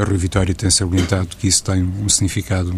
a 0.00 0.04
Rui 0.04 0.18
Vitória 0.18 0.54
tem 0.54 0.70
salientado 0.70 1.36
que 1.36 1.46
isso 1.46 1.62
tem 1.62 1.82
um 1.82 2.08
significado, 2.08 2.74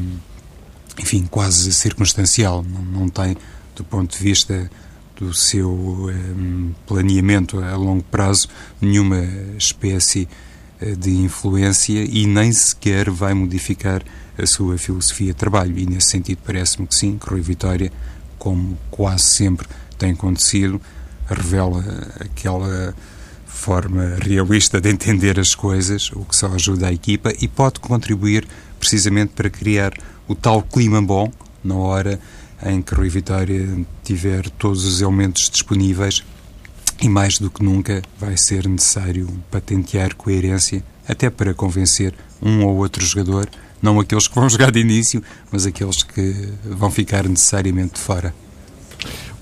enfim, 1.00 1.26
quase 1.28 1.72
circunstancial, 1.72 2.62
não, 2.62 3.00
não 3.00 3.08
tem, 3.08 3.36
do 3.74 3.82
ponto 3.82 4.16
de 4.16 4.22
vista 4.22 4.70
do 5.18 5.32
seu 5.34 5.70
um, 5.70 6.72
planeamento 6.86 7.58
a 7.60 7.74
longo 7.76 8.04
prazo, 8.04 8.48
nenhuma 8.80 9.24
espécie 9.56 10.28
eh, 10.28 10.51
de 10.98 11.10
influência 11.10 12.04
e 12.04 12.26
nem 12.26 12.52
sequer 12.52 13.10
vai 13.10 13.34
modificar 13.34 14.02
a 14.36 14.46
sua 14.46 14.78
filosofia 14.78 15.28
de 15.28 15.38
trabalho. 15.38 15.78
E 15.78 15.86
nesse 15.86 16.10
sentido 16.10 16.38
parece-me 16.44 16.86
que 16.86 16.94
sim, 16.94 17.18
que 17.18 17.28
Rui 17.28 17.40
Vitória, 17.40 17.92
como 18.38 18.78
quase 18.90 19.24
sempre 19.24 19.66
tem 19.98 20.12
acontecido, 20.12 20.80
revela 21.28 21.84
aquela 22.20 22.94
forma 23.46 24.16
realista 24.20 24.80
de 24.80 24.90
entender 24.90 25.38
as 25.38 25.54
coisas, 25.54 26.10
o 26.12 26.24
que 26.24 26.34
só 26.34 26.48
ajuda 26.48 26.88
a 26.88 26.92
equipa 26.92 27.32
e 27.40 27.46
pode 27.46 27.78
contribuir 27.80 28.46
precisamente 28.80 29.32
para 29.34 29.48
criar 29.48 29.92
o 30.26 30.34
tal 30.34 30.62
clima 30.62 31.00
bom 31.00 31.30
na 31.62 31.76
hora 31.76 32.18
em 32.64 32.80
que 32.82 32.94
Rui 32.94 33.08
Vitória 33.08 33.86
tiver 34.02 34.48
todos 34.50 34.84
os 34.84 35.00
elementos 35.00 35.48
disponíveis 35.48 36.24
e 37.02 37.08
mais 37.08 37.38
do 37.38 37.50
que 37.50 37.64
nunca 37.64 38.00
vai 38.16 38.36
ser 38.36 38.68
necessário 38.68 39.28
patentear 39.50 40.14
coerência 40.14 40.84
até 41.06 41.28
para 41.28 41.52
convencer 41.52 42.14
um 42.40 42.64
ou 42.64 42.76
outro 42.76 43.04
jogador, 43.04 43.48
não 43.82 43.98
aqueles 43.98 44.28
que 44.28 44.34
vão 44.36 44.48
jogar 44.50 44.70
de 44.70 44.78
início, 44.78 45.20
mas 45.50 45.66
aqueles 45.66 46.04
que 46.04 46.52
vão 46.64 46.90
ficar 46.90 47.28
necessariamente 47.28 47.98
fora. 47.98 48.32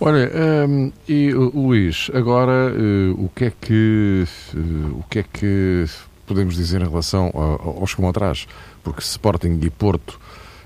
Olha, 0.00 0.32
um, 0.66 0.90
e 1.06 1.30
Luís, 1.32 2.10
agora 2.14 2.72
uh, 2.72 3.22
o 3.22 3.28
que 3.28 3.44
é 3.44 3.52
que 3.60 4.24
uh, 4.54 4.98
o 4.98 5.04
que 5.10 5.18
é 5.18 5.22
que 5.22 5.84
podemos 6.26 6.56
dizer 6.56 6.80
em 6.80 6.88
relação 6.88 7.30
aos 7.34 7.94
que 7.94 8.00
vão 8.00 8.08
atrás? 8.08 8.48
Porque 8.82 9.02
Sporting 9.02 9.60
e 9.60 9.68
Porto 9.68 10.18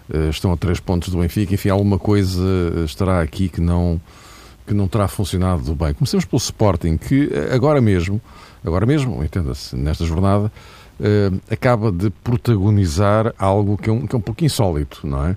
uh, 0.08 0.30
estão 0.30 0.52
a 0.52 0.56
três 0.56 0.78
pontos 0.78 1.08
do 1.08 1.18
Benfica, 1.18 1.52
enfim, 1.52 1.70
alguma 1.70 1.98
coisa 1.98 2.44
estará 2.84 3.20
aqui 3.20 3.48
que 3.48 3.60
não 3.60 4.00
que 4.66 4.74
não 4.74 4.88
terá 4.88 5.08
funcionado 5.08 5.74
bem. 5.74 5.94
Comecemos 5.94 6.24
pelo 6.24 6.38
Sporting, 6.38 6.96
que 6.96 7.30
agora 7.52 7.80
mesmo, 7.80 8.20
agora 8.64 8.86
mesmo, 8.86 9.22
entenda-se, 9.22 9.76
nesta 9.76 10.04
jornada, 10.04 10.50
acaba 11.50 11.92
de 11.92 12.10
protagonizar 12.10 13.34
algo 13.38 13.76
que 13.76 13.90
é 13.90 13.92
um, 13.92 14.06
que 14.06 14.14
é 14.14 14.18
um 14.18 14.22
pouco 14.22 14.44
insólito, 14.44 15.06
não 15.06 15.26
é? 15.26 15.36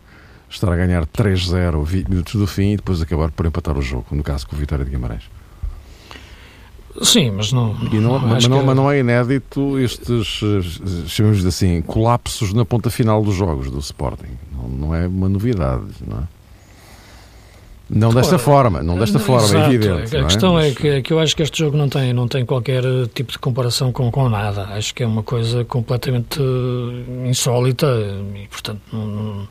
estar 0.50 0.72
a 0.72 0.76
ganhar 0.76 1.06
3-0 1.06 1.84
20 1.84 2.08
minutos 2.08 2.36
do 2.36 2.48
fim 2.48 2.74
e 2.74 2.78
depois 2.78 3.02
acabar 3.02 3.32
por 3.32 3.46
empatar 3.46 3.78
o 3.78 3.82
jogo, 3.82 4.06
no 4.12 4.24
caso 4.24 4.48
com 4.48 4.56
o 4.56 4.60
Vitória 4.60 4.86
de 4.86 4.92
Guimarães. 4.92 5.24
Sim, 7.04 7.32
mas 7.32 7.52
não. 7.52 7.74
não 7.76 8.20
mas, 8.20 8.48
não, 8.48 8.66
mas 8.66 8.76
não 8.76 8.90
é 8.90 9.00
inédito 9.00 9.78
estes, 9.78 10.42
eh, 10.42 11.08
chamemos 11.08 11.46
assim, 11.46 11.82
colapsos 11.84 12.54
na 12.54 12.66
ponta 12.66 12.90
final 12.90 13.22
dos 13.22 13.36
jogos 13.36 13.70
do 13.70 13.78
Sporting. 13.78 14.36
Não, 14.52 14.68
não 14.68 14.96
é 14.96 15.08
uma 15.08 15.30
novidade, 15.30 15.86
não 16.08 16.20
é? 16.20 16.37
Não 17.90 18.14
desta 18.14 18.38
forma, 18.38 18.84
não 18.84 19.00
desta 19.00 19.18
forma, 19.18 19.44
é 19.44 19.50
exato. 19.50 19.72
é 19.72 19.74
evidente. 19.74 20.18
A 20.18 20.24
questão 20.26 20.60
é? 20.60 20.70
é, 20.70 20.72
que, 20.74 20.88
é 20.88 21.02
que 21.02 21.14
eu 21.14 21.20
acho 21.20 21.36
que 21.36 21.42
este 21.42 21.60
jogo 21.60 21.78
não 21.78 21.88
tem, 21.88 22.12
não 22.12 22.28
tem 22.28 22.46
qualquer 22.46 22.84
tipo 23.14 23.32
de 23.32 23.40
comparação 23.40 23.92
com, 23.94 24.12
com 24.12 24.28
nada. 24.28 24.64
Acho 24.72 24.94
que 24.94 25.04
é 25.04 25.08
uma 25.08 25.24
coisa 25.24 25.64
completamente 25.64 26.40
eh, 26.40 27.30
insólita 27.30 27.88
e, 28.36 28.48
portanto, 28.48 28.82
não, 28.92 29.48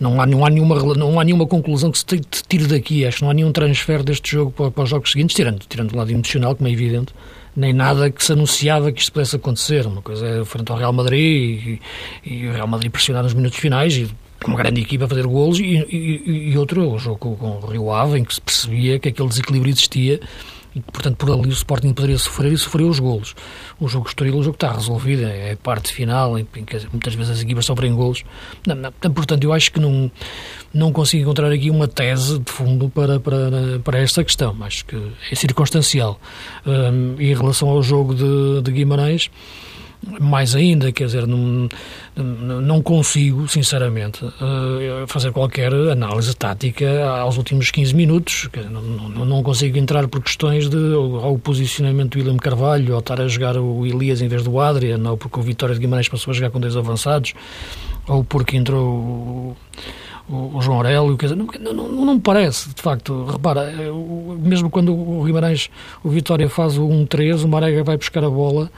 não, 0.00 0.20
há, 0.20 0.26
não, 0.26 0.46
há, 0.46 0.50
nenhuma, 0.50 0.94
não 0.94 1.20
há 1.20 1.24
nenhuma 1.24 1.46
conclusão 1.46 1.90
que 1.90 1.98
se 1.98 2.06
tire 2.48 2.66
daqui. 2.66 3.04
Acho 3.04 3.18
que 3.18 3.22
não 3.24 3.30
há 3.30 3.34
nenhum 3.34 3.52
transfer 3.52 4.02
deste 4.02 4.32
jogo 4.32 4.50
para, 4.50 4.70
para 4.70 4.84
os 4.84 4.88
jogos 4.88 5.12
seguintes, 5.12 5.36
tirando, 5.36 5.60
tirando 5.68 5.92
o 5.92 5.96
lado 5.96 6.10
emocional, 6.10 6.56
como 6.56 6.68
é 6.68 6.72
evidente 6.72 7.12
nem 7.56 7.72
nada 7.72 8.10
que 8.10 8.24
se 8.24 8.32
anunciava 8.32 8.90
que 8.90 9.00
isto 9.00 9.12
pudesse 9.12 9.36
acontecer. 9.36 9.86
Uma 9.86 10.02
coisa 10.02 10.26
é 10.26 10.44
frente 10.44 10.72
ao 10.72 10.78
Real 10.78 10.92
Madrid 10.92 11.80
e, 12.24 12.28
e 12.28 12.48
o 12.48 12.52
Real 12.52 12.66
Madrid 12.66 12.90
pressionar 12.90 13.22
nos 13.22 13.32
minutos 13.32 13.58
finais 13.58 13.96
e 13.96 14.08
com 14.44 14.50
uma 14.50 14.58
grande 14.58 14.82
equipa 14.82 15.06
a 15.06 15.08
fazer 15.08 15.26
golos 15.26 15.58
e, 15.58 15.64
e, 15.64 16.50
e 16.52 16.58
outro, 16.58 16.92
o 16.92 16.98
jogo 16.98 17.34
com, 17.36 17.58
o 17.62 17.66
Rio 17.66 17.90
Ave, 17.90 18.18
em 18.18 18.24
que 18.24 18.34
se 18.34 18.40
percebia 18.42 18.98
que 18.98 19.08
aquele 19.08 19.28
desequilíbrio 19.28 19.72
existia 19.72 20.20
e 20.74 20.80
portanto, 20.80 21.16
por 21.16 21.30
ali 21.30 21.48
o 21.48 21.52
Sporting 21.52 21.92
poderia 21.92 22.18
sofrer 22.18 22.52
e 22.52 22.58
sofreu 22.58 22.88
os 22.88 22.98
golos. 22.98 23.34
O 23.80 23.88
jogo 23.88 24.08
Estoril, 24.08 24.36
o 24.36 24.42
jogo 24.42 24.56
está 24.56 24.72
resolvido, 24.72 25.22
é 25.24 25.52
a 25.52 25.56
parte 25.56 25.92
final, 25.92 26.36
em 26.36 26.44
que 26.44 26.76
muitas 26.90 27.14
vezes 27.14 27.30
as 27.30 27.40
equipas 27.40 27.64
sofrem 27.64 27.94
golos. 27.94 28.24
Não, 28.66 28.74
não, 28.74 28.92
portanto, 28.92 29.44
eu 29.44 29.52
acho 29.52 29.70
que 29.70 29.78
não, 29.78 30.10
não 30.74 30.92
consigo 30.92 31.22
encontrar 31.22 31.52
aqui 31.52 31.70
uma 31.70 31.86
tese 31.86 32.40
de 32.40 32.50
fundo 32.50 32.88
para, 32.88 33.20
para, 33.20 33.78
para 33.84 33.98
esta 34.00 34.24
questão, 34.24 34.56
acho 34.62 34.84
que 34.84 34.96
é 35.30 35.34
circunstancial. 35.36 36.20
Um, 36.66 37.20
em 37.20 37.32
relação 37.32 37.68
ao 37.68 37.80
jogo 37.80 38.12
de, 38.12 38.62
de 38.62 38.72
Guimarães, 38.72 39.30
mais 40.20 40.54
ainda, 40.54 40.92
quer 40.92 41.06
dizer, 41.06 41.26
não, 41.26 41.68
não 42.16 42.82
consigo, 42.82 43.48
sinceramente, 43.48 44.24
eh, 44.24 45.04
fazer 45.06 45.32
qualquer 45.32 45.72
análise 45.72 46.34
tática 46.34 47.04
aos 47.06 47.36
últimos 47.36 47.70
15 47.70 47.94
minutos. 47.94 48.48
Não, 48.70 49.42
consigo 49.42 49.78
entrar 49.78 50.06
por 50.08 50.22
questões 50.22 50.68
de 50.68 50.94
ao 51.22 51.38
posicionamento 51.38 52.12
do 52.12 52.18
William 52.18 52.36
Carvalho, 52.36 52.94
ao 52.94 53.00
estar 53.00 53.20
a 53.20 53.28
jogar 53.28 53.56
o 53.56 53.86
Elias 53.86 54.20
em 54.20 54.28
vez 54.28 54.42
do 54.42 54.60
Adrian, 54.60 55.00
ou 55.08 55.16
porque 55.16 55.38
o 55.38 55.42
Vitória 55.42 55.74
de 55.74 55.80
Guimarães 55.80 56.08
passou 56.08 56.30
a 56.30 56.34
jogar 56.34 56.50
com 56.50 56.60
dois 56.60 56.76
avançados, 56.76 57.34
ou 58.06 58.22
porque 58.22 58.56
entrou 58.56 59.56
o, 60.28 60.56
o, 60.56 60.60
João 60.60 60.78
Aurélio, 60.78 61.16
quer 61.16 61.26
dizer, 61.26 61.36
não, 61.36 61.46
não, 61.72 61.88
não, 61.88 62.14
me 62.14 62.20
parece, 62.20 62.74
de 62.74 62.80
facto, 62.80 63.24
repara, 63.24 63.70
eh, 63.70 63.90
mesmo 64.38 64.70
quando 64.70 64.92
o 64.92 65.24
Guimarães, 65.24 65.70
o 66.02 66.08
Vitória 66.08 66.48
faz 66.48 66.78
o 66.78 66.86
1-3, 66.86 67.44
o 67.44 67.48
Marega 67.48 67.82
vai 67.84 67.96
buscar 67.96 68.24
a 68.24 68.30
bola, 68.30 68.70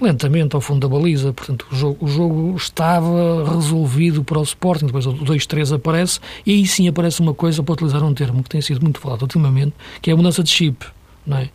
lentamente 0.00 0.54
ao 0.54 0.60
fundo 0.60 0.80
da 0.80 0.94
baliza. 0.94 1.32
Portanto, 1.32 1.66
o 1.70 1.74
jogo, 1.74 2.04
o 2.04 2.08
jogo 2.08 2.56
estava 2.56 3.54
resolvido 3.54 4.24
para 4.24 4.38
o 4.38 4.42
Sporting. 4.42 4.86
Depois 4.86 5.06
o 5.06 5.12
2-3 5.12 5.74
aparece 5.74 6.20
e 6.44 6.52
aí 6.52 6.66
sim 6.66 6.88
aparece 6.88 7.20
uma 7.20 7.34
coisa, 7.34 7.62
para 7.62 7.72
utilizar 7.72 8.02
um 8.02 8.14
termo 8.14 8.42
que 8.42 8.48
tem 8.48 8.60
sido 8.60 8.82
muito 8.82 9.00
falado 9.00 9.22
ultimamente, 9.22 9.74
que 10.02 10.10
é 10.10 10.12
a 10.12 10.16
mudança 10.16 10.42
de 10.42 10.50
chip. 10.50 10.86
Não 11.26 11.38
é? 11.38 11.48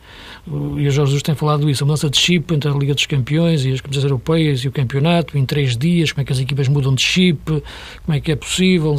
E 0.48 0.88
o 0.88 0.92
Jorge 0.92 1.12
Jesus 1.12 1.22
tem 1.22 1.36
falado 1.36 1.70
isso, 1.70 1.84
a 1.84 1.86
mudança 1.86 2.10
de 2.10 2.18
chip 2.18 2.54
entre 2.56 2.72
a 2.72 2.74
Liga 2.74 2.96
dos 2.96 3.06
Campeões 3.06 3.66
e 3.66 3.72
as 3.72 3.82
competições 3.82 4.06
europeias 4.06 4.62
e 4.62 4.68
o 4.68 4.72
campeonato, 4.72 5.38
em 5.38 5.46
três 5.46 5.78
dias, 5.78 6.12
como 6.12 6.22
é 6.22 6.26
que 6.26 6.34
as 6.34 6.40
equipas 6.40 6.68
mudam 6.68 6.96
de 6.96 7.04
chip, 7.04 7.62
como 8.04 8.18
é 8.18 8.20
que 8.20 8.32
é 8.32 8.36
possível. 8.36 8.96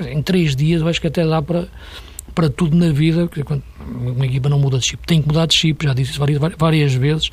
Em 0.00 0.22
três 0.22 0.56
dias 0.56 0.80
eu 0.80 0.88
acho 0.88 1.00
que 1.00 1.06
até 1.06 1.26
dá 1.26 1.42
para, 1.42 1.68
para 2.34 2.48
tudo 2.48 2.74
na 2.74 2.90
vida, 2.92 3.28
uma 3.90 4.24
equipa 4.24 4.48
não 4.48 4.58
muda 4.58 4.78
de 4.78 4.86
chip, 4.86 5.06
tem 5.06 5.20
que 5.20 5.28
mudar 5.28 5.44
de 5.44 5.54
chip, 5.54 5.84
já 5.84 5.92
disse 5.92 6.12
isso 6.12 6.20
várias, 6.20 6.40
várias 6.56 6.94
vezes, 6.94 7.28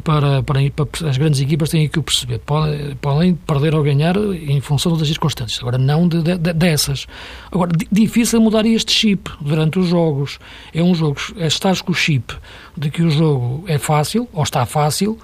para, 0.00 0.42
para, 0.42 0.70
para, 0.70 1.08
as 1.08 1.16
grandes 1.16 1.40
equipas 1.40 1.70
têm 1.70 1.88
que 1.88 1.98
o 1.98 2.02
perceber. 2.02 2.38
Podem, 2.38 2.96
podem 2.96 3.34
perder 3.34 3.74
ou 3.74 3.82
ganhar 3.82 4.16
em 4.16 4.60
função 4.60 4.96
das 4.96 5.08
circunstâncias, 5.08 5.60
agora 5.60 5.78
não 5.78 6.08
de, 6.08 6.22
de, 6.22 6.52
dessas. 6.52 7.06
Agora, 7.50 7.72
difícil 7.90 8.40
mudar 8.40 8.66
este 8.66 8.92
chip 8.92 9.30
durante 9.40 9.78
os 9.78 9.88
jogos. 9.88 10.38
É 10.72 10.82
um 10.82 10.94
jogo, 10.94 11.18
é, 11.36 11.46
estás 11.46 11.80
com 11.80 11.92
o 11.92 11.94
chip 11.94 12.34
de 12.76 12.90
que 12.90 13.02
o 13.02 13.10
jogo 13.10 13.64
é 13.66 13.78
fácil, 13.78 14.28
ou 14.32 14.42
está 14.42 14.66
fácil, 14.66 15.18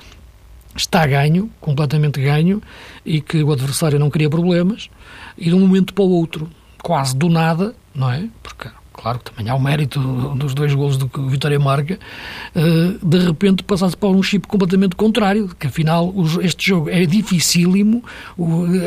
está 0.77 1.07
ganho, 1.07 1.51
completamente 1.61 2.21
ganho, 2.21 2.63
e 3.05 3.21
que 3.21 3.43
o 3.43 3.53
adversário 3.53 3.99
não 3.99 4.11
cria 4.11 4.31
problemas, 4.31 4.89
e 5.37 5.45
de 5.45 5.55
um 5.55 5.61
momento 5.61 5.93
para 5.95 6.05
o 6.05 6.11
outro, 6.11 6.49
quase 6.83 7.17
do 7.17 7.29
nada, 7.29 7.75
não 7.95 8.11
é? 8.11 8.29
Porque 8.43 8.69
claro 9.01 9.19
que 9.19 9.31
também 9.31 9.51
há 9.51 9.55
o 9.55 9.61
mérito 9.61 9.99
dos 10.35 10.53
dois 10.53 10.75
golos 10.75 10.97
do 10.99 11.09
que 11.09 11.19
o 11.19 11.29
Vitória 11.29 11.59
marca, 11.59 11.99
eh, 12.55 12.95
de 13.03 13.19
repente 13.19 13.63
passasse 13.63 13.97
para 13.97 14.09
um 14.11 14.23
chip 14.23 14.47
completamente 14.47 14.95
contrário, 14.95 15.49
que 15.59 15.67
afinal 15.67 16.13
este 16.43 16.69
jogo 16.69 16.91
é 16.91 17.07
dificílimo, 17.07 18.05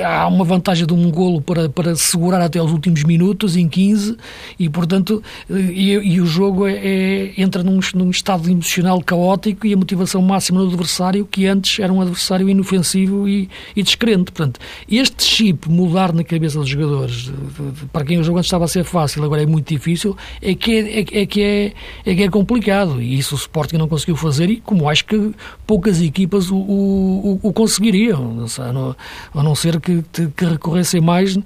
há 0.05 0.27
uma 0.27 0.45
vantagem 0.45 0.85
de 0.85 0.93
um 0.93 1.09
golo 1.09 1.41
para, 1.41 1.67
para 1.67 1.95
segurar 1.95 2.41
até 2.41 2.61
os 2.61 2.71
últimos 2.71 3.03
minutos, 3.03 3.55
em 3.55 3.67
15, 3.67 4.15
e 4.59 4.69
portanto, 4.69 5.23
eh, 5.49 5.55
e, 5.55 5.91
e 5.91 6.21
o 6.21 6.25
jogo 6.25 6.67
é, 6.67 6.73
é, 6.73 7.33
entra 7.37 7.63
num, 7.63 7.79
num 7.95 8.11
estado 8.11 8.49
emocional 8.49 9.01
caótico 9.01 9.65
e 9.65 9.73
a 9.73 9.77
motivação 9.77 10.21
máxima 10.21 10.59
do 10.59 10.67
adversário, 10.67 11.25
que 11.25 11.47
antes 11.47 11.79
era 11.79 11.91
um 11.91 12.01
adversário 12.01 12.47
inofensivo 12.47 13.27
e, 13.27 13.49
e 13.75 13.81
descrente. 13.81 14.31
Portanto, 14.31 14.59
este 14.87 15.23
chip 15.23 15.69
mudar 15.69 16.13
na 16.13 16.23
cabeça 16.23 16.59
dos 16.59 16.69
jogadores, 16.69 17.31
para 17.91 18.05
quem 18.05 18.19
o 18.19 18.23
jogo 18.23 18.37
antes 18.37 18.47
estava 18.47 18.65
a 18.65 18.67
ser 18.67 18.83
fácil, 18.83 19.23
agora 19.23 19.41
é 19.41 19.45
muito 19.45 19.67
difícil, 19.67 20.02
é 20.41 20.53
que 20.53 20.71
é, 20.71 20.99
é, 20.99 21.21
é, 21.21 21.25
que 21.25 21.41
é, 21.41 21.73
é 22.05 22.15
que 22.15 22.23
é 22.23 22.29
complicado. 22.29 23.01
E 23.01 23.17
isso 23.17 23.35
o 23.35 23.37
Sporting 23.37 23.77
não 23.77 23.87
conseguiu 23.87 24.15
fazer 24.15 24.49
e 24.49 24.57
como 24.57 24.89
acho 24.89 25.05
que 25.05 25.31
poucas 25.65 26.01
equipas 26.01 26.49
o, 26.51 26.57
o, 26.57 27.39
o 27.41 27.53
conseguiriam, 27.53 28.45
a 28.59 28.73
não, 28.73 28.95
a 29.33 29.43
não 29.43 29.55
ser 29.55 29.79
que, 29.79 30.03
que 30.35 30.45
recorressem 30.45 31.01
mais 31.01 31.37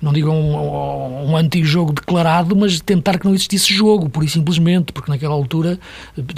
não 0.00 0.12
digo 0.12 0.30
um, 0.30 1.30
um 1.30 1.36
antijogo 1.36 1.92
declarado, 1.92 2.56
mas 2.56 2.80
tentar 2.80 3.18
que 3.18 3.26
não 3.26 3.34
existisse 3.34 3.72
jogo, 3.72 4.08
por 4.08 4.24
e 4.24 4.28
simplesmente, 4.28 4.92
porque 4.92 5.10
naquela 5.10 5.34
altura 5.34 5.78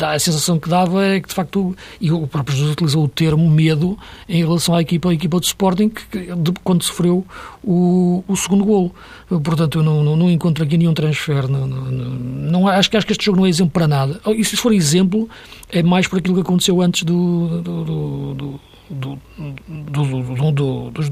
a 0.00 0.18
sensação 0.18 0.58
que 0.58 0.68
dava 0.68 1.04
é 1.04 1.20
que, 1.20 1.28
de 1.28 1.34
facto, 1.34 1.76
e 2.00 2.10
o 2.10 2.26
próprio 2.26 2.56
Jesus 2.56 2.72
utilizou 2.72 3.04
o 3.04 3.08
termo 3.08 3.48
medo 3.48 3.96
em 4.28 4.44
relação 4.44 4.74
à 4.74 4.82
equipa, 4.82 5.10
à 5.10 5.14
equipa 5.14 5.38
do 5.38 5.44
Sporting, 5.44 5.88
que, 5.88 6.34
de, 6.34 6.52
quando 6.64 6.82
sofreu 6.82 7.24
o, 7.62 8.24
o 8.26 8.36
segundo 8.36 8.64
golo. 8.64 8.92
Portanto, 9.28 9.78
eu 9.78 9.82
não, 9.82 10.02
não, 10.02 10.16
não 10.16 10.30
encontro 10.30 10.64
aqui 10.64 10.76
nenhum 10.76 10.92
transfer. 10.92 11.48
Não, 11.48 11.66
não, 11.66 11.90
não, 11.90 12.68
acho, 12.68 12.90
que, 12.90 12.96
acho 12.96 13.06
que 13.06 13.12
este 13.12 13.24
jogo 13.24 13.38
não 13.38 13.46
é 13.46 13.48
exemplo 13.48 13.72
para 13.72 13.86
nada. 13.86 14.20
E 14.26 14.44
se 14.44 14.56
for 14.56 14.72
exemplo, 14.72 15.28
é 15.70 15.82
mais 15.82 16.06
por 16.06 16.18
aquilo 16.18 16.34
que 16.34 16.42
aconteceu 16.42 16.82
antes 16.82 17.02
do, 17.02 17.62
do, 17.62 17.84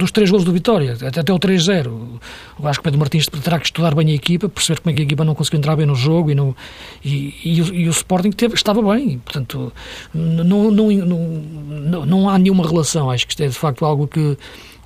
dos, 0.00 0.11
três 0.11 0.30
gols 0.30 0.45
do 0.45 0.52
Vitória, 0.52 0.95
até, 0.95 1.21
até 1.21 1.33
o 1.33 1.38
3-0. 1.38 2.21
Acho 2.64 2.78
que 2.78 2.85
Pedro 2.85 2.99
Martins 2.99 3.26
terá 3.26 3.59
que 3.59 3.66
estudar 3.66 3.95
bem 3.95 4.11
a 4.11 4.14
equipa, 4.14 4.49
perceber 4.49 4.80
como 4.80 4.92
é 4.92 4.97
que 4.97 5.02
a 5.02 5.04
equipa 5.04 5.25
não 5.25 5.35
conseguiu 5.35 5.59
entrar 5.59 5.76
bem 5.76 5.87
no 5.87 5.95
jogo 5.95 6.30
e, 6.30 6.35
no, 6.35 6.57
e, 7.04 7.35
e, 7.45 7.62
o, 7.62 7.75
e 7.75 7.88
o 7.88 7.90
Sporting 7.90 8.30
teve, 8.30 8.54
estava 8.54 8.83
bem. 8.95 9.19
Portanto, 9.19 9.73
não, 10.12 10.71
não, 10.71 10.90
não, 10.90 12.07
não 12.07 12.28
há 12.28 12.38
nenhuma 12.38 12.66
relação. 12.66 13.11
Acho 13.11 13.26
que 13.26 13.33
isto 13.33 13.42
é 13.42 13.49
de 13.49 13.54
facto 13.54 13.85
algo 13.85 14.07
que 14.07 14.37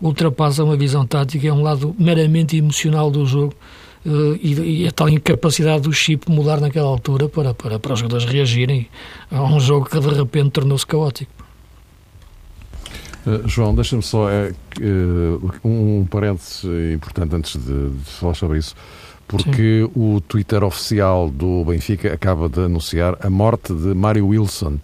ultrapassa 0.00 0.64
uma 0.64 0.76
visão 0.76 1.06
tática, 1.06 1.47
é 1.47 1.52
um 1.52 1.62
lado 1.62 1.94
meramente 1.99 2.56
emocional 2.56 3.11
do 3.11 3.25
jogo. 3.25 3.54
Uh, 4.06 4.38
e, 4.42 4.83
e, 4.83 4.87
a 4.87 4.92
tal 4.92 5.09
incapacidade 5.09 5.85
do 5.85 5.92
chip 5.92 6.30
mudar 6.30 6.61
naquela 6.61 6.88
altura 6.88 7.26
para, 7.26 7.54
para, 7.54 7.78
para 7.78 7.94
os 7.94 8.00
jogadores 8.00 8.26
reagirem 8.26 8.87
a 9.30 9.42
um 9.42 9.59
jogo 9.59 9.88
que 9.88 9.99
de 9.99 10.09
repente 10.09 10.50
tornou-se 10.50 10.87
caótico. 10.87 11.43
Uh, 13.26 13.49
João, 13.49 13.75
deixa-me 13.75 14.02
só 14.02 14.28
uh, 14.28 15.52
um 15.64 16.07
parênteses 16.09 16.64
importante 16.94 17.35
antes 17.35 17.57
de, 17.57 17.90
de 17.90 18.05
falar 18.05 18.35
sobre 18.35 18.59
isso, 18.59 18.75
porque 19.27 19.83
Sim. 19.83 19.90
o 19.94 20.20
Twitter 20.20 20.62
oficial 20.62 21.31
do 21.31 21.64
Benfica 21.64 22.12
acaba 22.12 22.48
de 22.48 22.61
anunciar 22.61 23.16
a 23.25 23.31
morte 23.31 23.72
de 23.72 23.94
Mário 23.94 24.29
Wilson, 24.29 24.79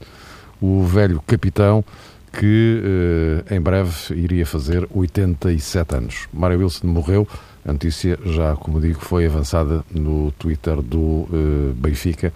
o 0.61 0.83
velho 0.85 1.23
capitão 1.27 1.85
que 2.33 2.81
uh, 2.83 3.55
em 3.55 3.61
breve 3.61 4.15
iria 4.15 4.47
fazer 4.47 4.89
87 4.95 5.95
anos. 5.95 6.29
Mário 6.33 6.61
Wilson 6.61 6.87
morreu, 6.87 7.29
a 7.65 7.73
notícia 7.73 8.19
já, 8.25 8.57
como 8.57 8.81
digo, 8.81 9.01
foi 9.01 9.27
avançada 9.27 9.85
no 9.91 10.33
Twitter 10.33 10.81
do 10.81 11.29
Benfica. 11.77 12.33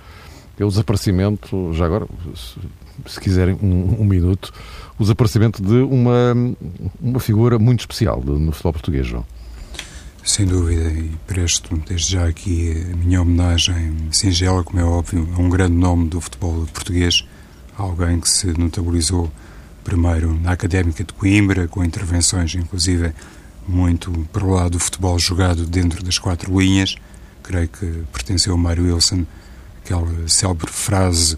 É 0.58 0.64
o 0.64 0.68
desaparecimento, 0.68 1.72
já 1.72 1.86
agora, 1.86 2.06
se, 3.06 3.14
se 3.14 3.20
quiserem, 3.20 3.58
um, 3.62 4.00
um 4.00 4.04
minuto 4.04 4.52
o 4.98 5.02
desaparecimento 5.02 5.62
de 5.62 5.74
uma, 5.74 6.34
uma 7.00 7.20
figura 7.20 7.58
muito 7.58 7.80
especial 7.80 8.22
no 8.22 8.52
futebol 8.52 8.72
português, 8.72 9.06
João. 9.06 9.24
Sem 10.24 10.46
dúvida, 10.46 10.88
e 10.88 11.10
presto 11.26 11.76
desde 11.86 12.12
já 12.12 12.26
aqui 12.26 12.86
a 12.92 12.96
minha 12.96 13.20
homenagem 13.20 13.94
singela, 14.10 14.64
como 14.64 14.80
é 14.80 14.84
óbvio, 14.84 15.28
a 15.36 15.40
um 15.40 15.50
grande 15.50 15.74
nome 15.74 16.08
do 16.08 16.20
futebol 16.20 16.66
português, 16.72 17.26
alguém 17.76 18.20
que 18.20 18.28
se 18.28 18.46
notabilizou 18.58 19.30
primeiro 19.82 20.32
na 20.40 20.52
Académica 20.52 21.04
de 21.04 21.12
Coimbra, 21.12 21.68
com 21.68 21.84
intervenções 21.84 22.54
inclusive 22.54 23.12
muito 23.66 24.10
para 24.32 24.44
o 24.44 24.50
lado 24.50 24.72
do 24.72 24.78
futebol 24.78 25.18
jogado 25.18 25.66
dentro 25.66 26.02
das 26.02 26.18
quatro 26.18 26.58
linhas. 26.58 26.94
Creio 27.42 27.68
que 27.68 28.04
pertenceu 28.12 28.54
a 28.54 28.56
Mário 28.56 28.84
Wilson, 28.84 29.26
aquela 29.82 30.08
célebre 30.26 30.70
frase 30.70 31.36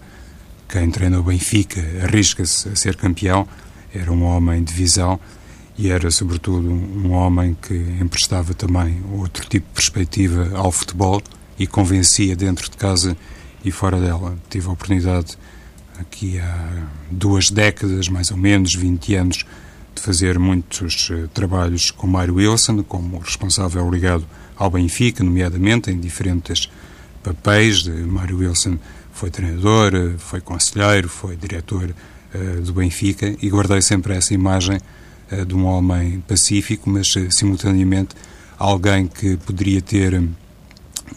quem 0.69 0.91
treina 0.91 1.21
o 1.21 1.23
Benfica 1.23 1.81
arrisca-se 2.03 2.69
a 2.69 2.77
ser 2.77 2.97
campeão, 2.97 3.47
era 3.95 4.11
um 4.13 4.25
homem 4.25 4.63
de 4.63 4.73
visão 4.73 5.19
e 5.79 5.91
era, 5.91 6.11
sobretudo, 6.11 6.69
um 6.71 7.13
homem 7.13 7.57
que 7.61 7.75
emprestava 8.01 8.55
também 8.55 9.03
outro 9.13 9.47
tipo 9.47 9.67
de 9.67 9.75
perspectiva 9.75 10.51
ao 10.55 10.73
futebol 10.73 11.23
e 11.59 11.67
convencia 11.67 12.35
dentro 12.35 12.71
de 12.71 12.77
casa 12.77 13.17
e 13.65 13.71
fora 13.71 14.01
dela. 14.01 14.37
Tive 14.49 14.69
a 14.69 14.73
oportunidade, 14.73 15.37
aqui 15.99 16.39
há 16.39 16.87
duas 17.11 17.51
décadas, 17.51 18.09
mais 18.09 18.31
ou 18.31 18.37
menos, 18.37 18.75
20 18.75 19.15
anos, 19.15 19.45
de 19.95 20.03
fazer 20.03 20.39
muitos 20.39 21.11
uh, 21.11 21.29
trabalhos 21.29 21.91
com 21.91 22.07
Mário 22.07 22.35
Wilson, 22.35 22.83
como 22.83 23.19
responsável 23.19 23.91
ligado 23.91 24.27
ao 24.57 24.71
Benfica, 24.71 25.25
nomeadamente 25.25 25.91
em 25.91 25.99
diferentes 25.99 26.71
papéis 27.23 27.83
de 27.83 27.91
Mário 27.91 28.39
Wilson 28.39 28.79
foi 29.17 29.31
treinador, 29.31 29.93
foi 30.19 30.43
conselheiro, 30.43 31.09
foi 31.09 31.37
diretor 31.37 31.95
uh, 32.35 32.61
do 32.61 32.75
Benfica 32.75 33.35
e 33.41 33.49
guardei 33.49 33.81
sempre 33.81 34.15
essa 34.15 34.35
imagem 34.35 34.79
uh, 35.33 35.45
de 35.45 35.55
um 35.55 35.65
homem 35.65 36.23
pacífico, 36.29 36.91
mas 36.91 37.15
simultaneamente 37.31 38.15
alguém 38.59 39.07
que 39.07 39.39
poderia 39.39 39.81
ter 39.81 40.23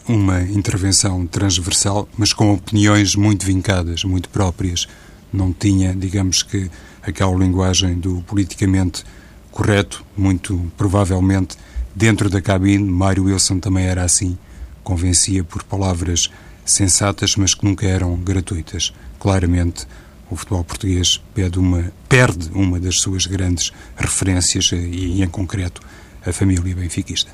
uma 0.08 0.40
intervenção 0.40 1.26
transversal, 1.26 2.08
mas 2.16 2.32
com 2.32 2.54
opiniões 2.54 3.14
muito 3.14 3.44
vincadas, 3.44 4.02
muito 4.02 4.30
próprias. 4.30 4.88
Não 5.30 5.52
tinha, 5.52 5.94
digamos 5.94 6.42
que, 6.42 6.70
aquela 7.02 7.36
linguagem 7.36 7.98
do 7.98 8.22
politicamente 8.22 9.04
correto, 9.50 10.04
muito 10.16 10.72
provavelmente 10.74 11.56
dentro 11.94 12.30
da 12.30 12.40
cabine. 12.40 12.82
Mário 12.82 13.24
Wilson 13.24 13.58
também 13.58 13.84
era 13.84 14.04
assim, 14.04 14.38
convencia 14.82 15.44
por 15.44 15.62
palavras 15.62 16.30
sensatas, 16.64 17.36
mas 17.36 17.54
que 17.54 17.64
nunca 17.64 17.86
eram 17.86 18.16
gratuitas. 18.16 18.92
Claramente, 19.18 19.86
o 20.30 20.36
futebol 20.36 20.62
português 20.64 21.20
perde 21.34 21.58
uma, 21.58 21.92
perde 22.08 22.50
uma 22.52 22.78
das 22.78 23.00
suas 23.00 23.26
grandes 23.26 23.72
referências 23.96 24.70
e, 24.72 25.22
em 25.22 25.28
concreto, 25.28 25.80
a 26.24 26.32
família 26.32 26.74
benfiquista. 26.74 27.30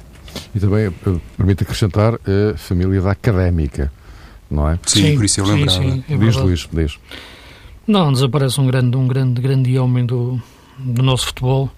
E 0.54 0.60
também, 0.60 0.86
eh, 0.86 1.20
permite 1.36 1.62
acrescentar, 1.62 2.14
a 2.14 2.56
família 2.56 3.00
da 3.00 3.10
académica, 3.10 3.92
não 4.50 4.68
é? 4.68 4.78
Sim, 4.86 5.02
sim 5.02 5.16
por 5.16 5.24
isso 5.24 5.40
eu 5.40 5.46
lembrava. 5.46 5.82
Sim, 5.82 6.04
sim, 6.06 6.14
é 6.14 6.16
diz, 6.16 6.36
Luís, 6.36 6.68
diz. 6.72 6.98
Não, 7.86 8.12
desaparece 8.12 8.60
um 8.60 8.66
grande, 8.66 8.96
um 8.96 9.06
grande, 9.06 9.40
grande 9.40 9.78
homem 9.78 10.04
do, 10.04 10.40
do 10.78 11.02
nosso 11.02 11.26
futebol. 11.26 11.70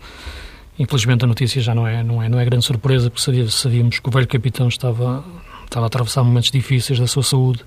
Infelizmente 0.78 1.24
a 1.24 1.26
notícia 1.28 1.60
já 1.60 1.74
não 1.74 1.86
é, 1.86 2.02
não 2.04 2.22
é, 2.22 2.28
não 2.28 2.38
é 2.38 2.44
grande 2.44 2.64
surpresa, 2.64 3.10
porque 3.10 3.50
sabíamos 3.50 3.98
que 3.98 4.08
o 4.08 4.12
velho 4.12 4.28
capitão 4.28 4.68
estava 4.68 5.24
estava 5.68 5.86
a 5.86 5.88
atravessar 5.88 6.24
momentos 6.24 6.50
difíceis 6.50 6.98
da 6.98 7.06
sua 7.06 7.22
saúde 7.22 7.64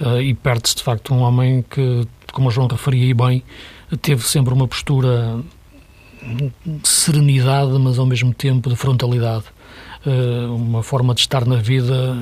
uh, 0.00 0.20
e 0.20 0.34
perde-se 0.34 0.76
de 0.76 0.82
facto 0.82 1.14
um 1.14 1.20
homem 1.20 1.64
que, 1.68 2.06
como 2.32 2.48
o 2.48 2.50
João 2.50 2.66
referia 2.66 3.06
e 3.06 3.14
bem, 3.14 3.42
teve 4.00 4.26
sempre 4.26 4.52
uma 4.52 4.66
postura 4.66 5.40
de 6.64 6.88
serenidade, 6.88 7.72
mas 7.78 7.98
ao 7.98 8.06
mesmo 8.06 8.32
tempo 8.32 8.68
de 8.68 8.76
frontalidade. 8.76 9.44
Uh, 10.04 10.54
uma 10.54 10.82
forma 10.82 11.14
de 11.14 11.20
estar 11.20 11.46
na 11.46 11.56
vida 11.56 12.16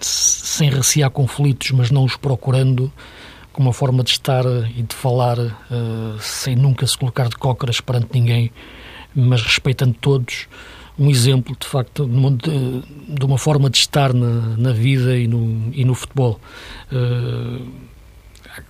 sem 0.00 0.70
recear 0.70 1.10
conflitos, 1.10 1.70
mas 1.70 1.90
não 1.90 2.04
os 2.04 2.16
procurando, 2.16 2.92
com 3.52 3.62
uma 3.62 3.72
forma 3.72 4.02
de 4.02 4.10
estar 4.10 4.44
e 4.76 4.82
de 4.82 4.94
falar 4.94 5.38
uh, 5.38 6.18
sem 6.18 6.56
nunca 6.56 6.86
se 6.86 6.96
colocar 6.96 7.28
de 7.28 7.36
cócoras 7.36 7.80
perante 7.80 8.08
ninguém, 8.12 8.50
mas 9.14 9.42
respeitando 9.42 9.94
todos 10.00 10.48
um 10.98 11.10
exemplo, 11.10 11.56
de 11.58 11.66
facto, 11.66 12.06
de, 12.06 13.24
uma 13.24 13.38
forma 13.38 13.70
de 13.70 13.78
estar 13.78 14.12
na, 14.12 14.56
na 14.56 14.72
vida 14.72 15.16
e 15.16 15.26
no, 15.26 15.72
e 15.72 15.84
no 15.84 15.94
futebol. 15.94 16.40
Uh, 16.92 17.66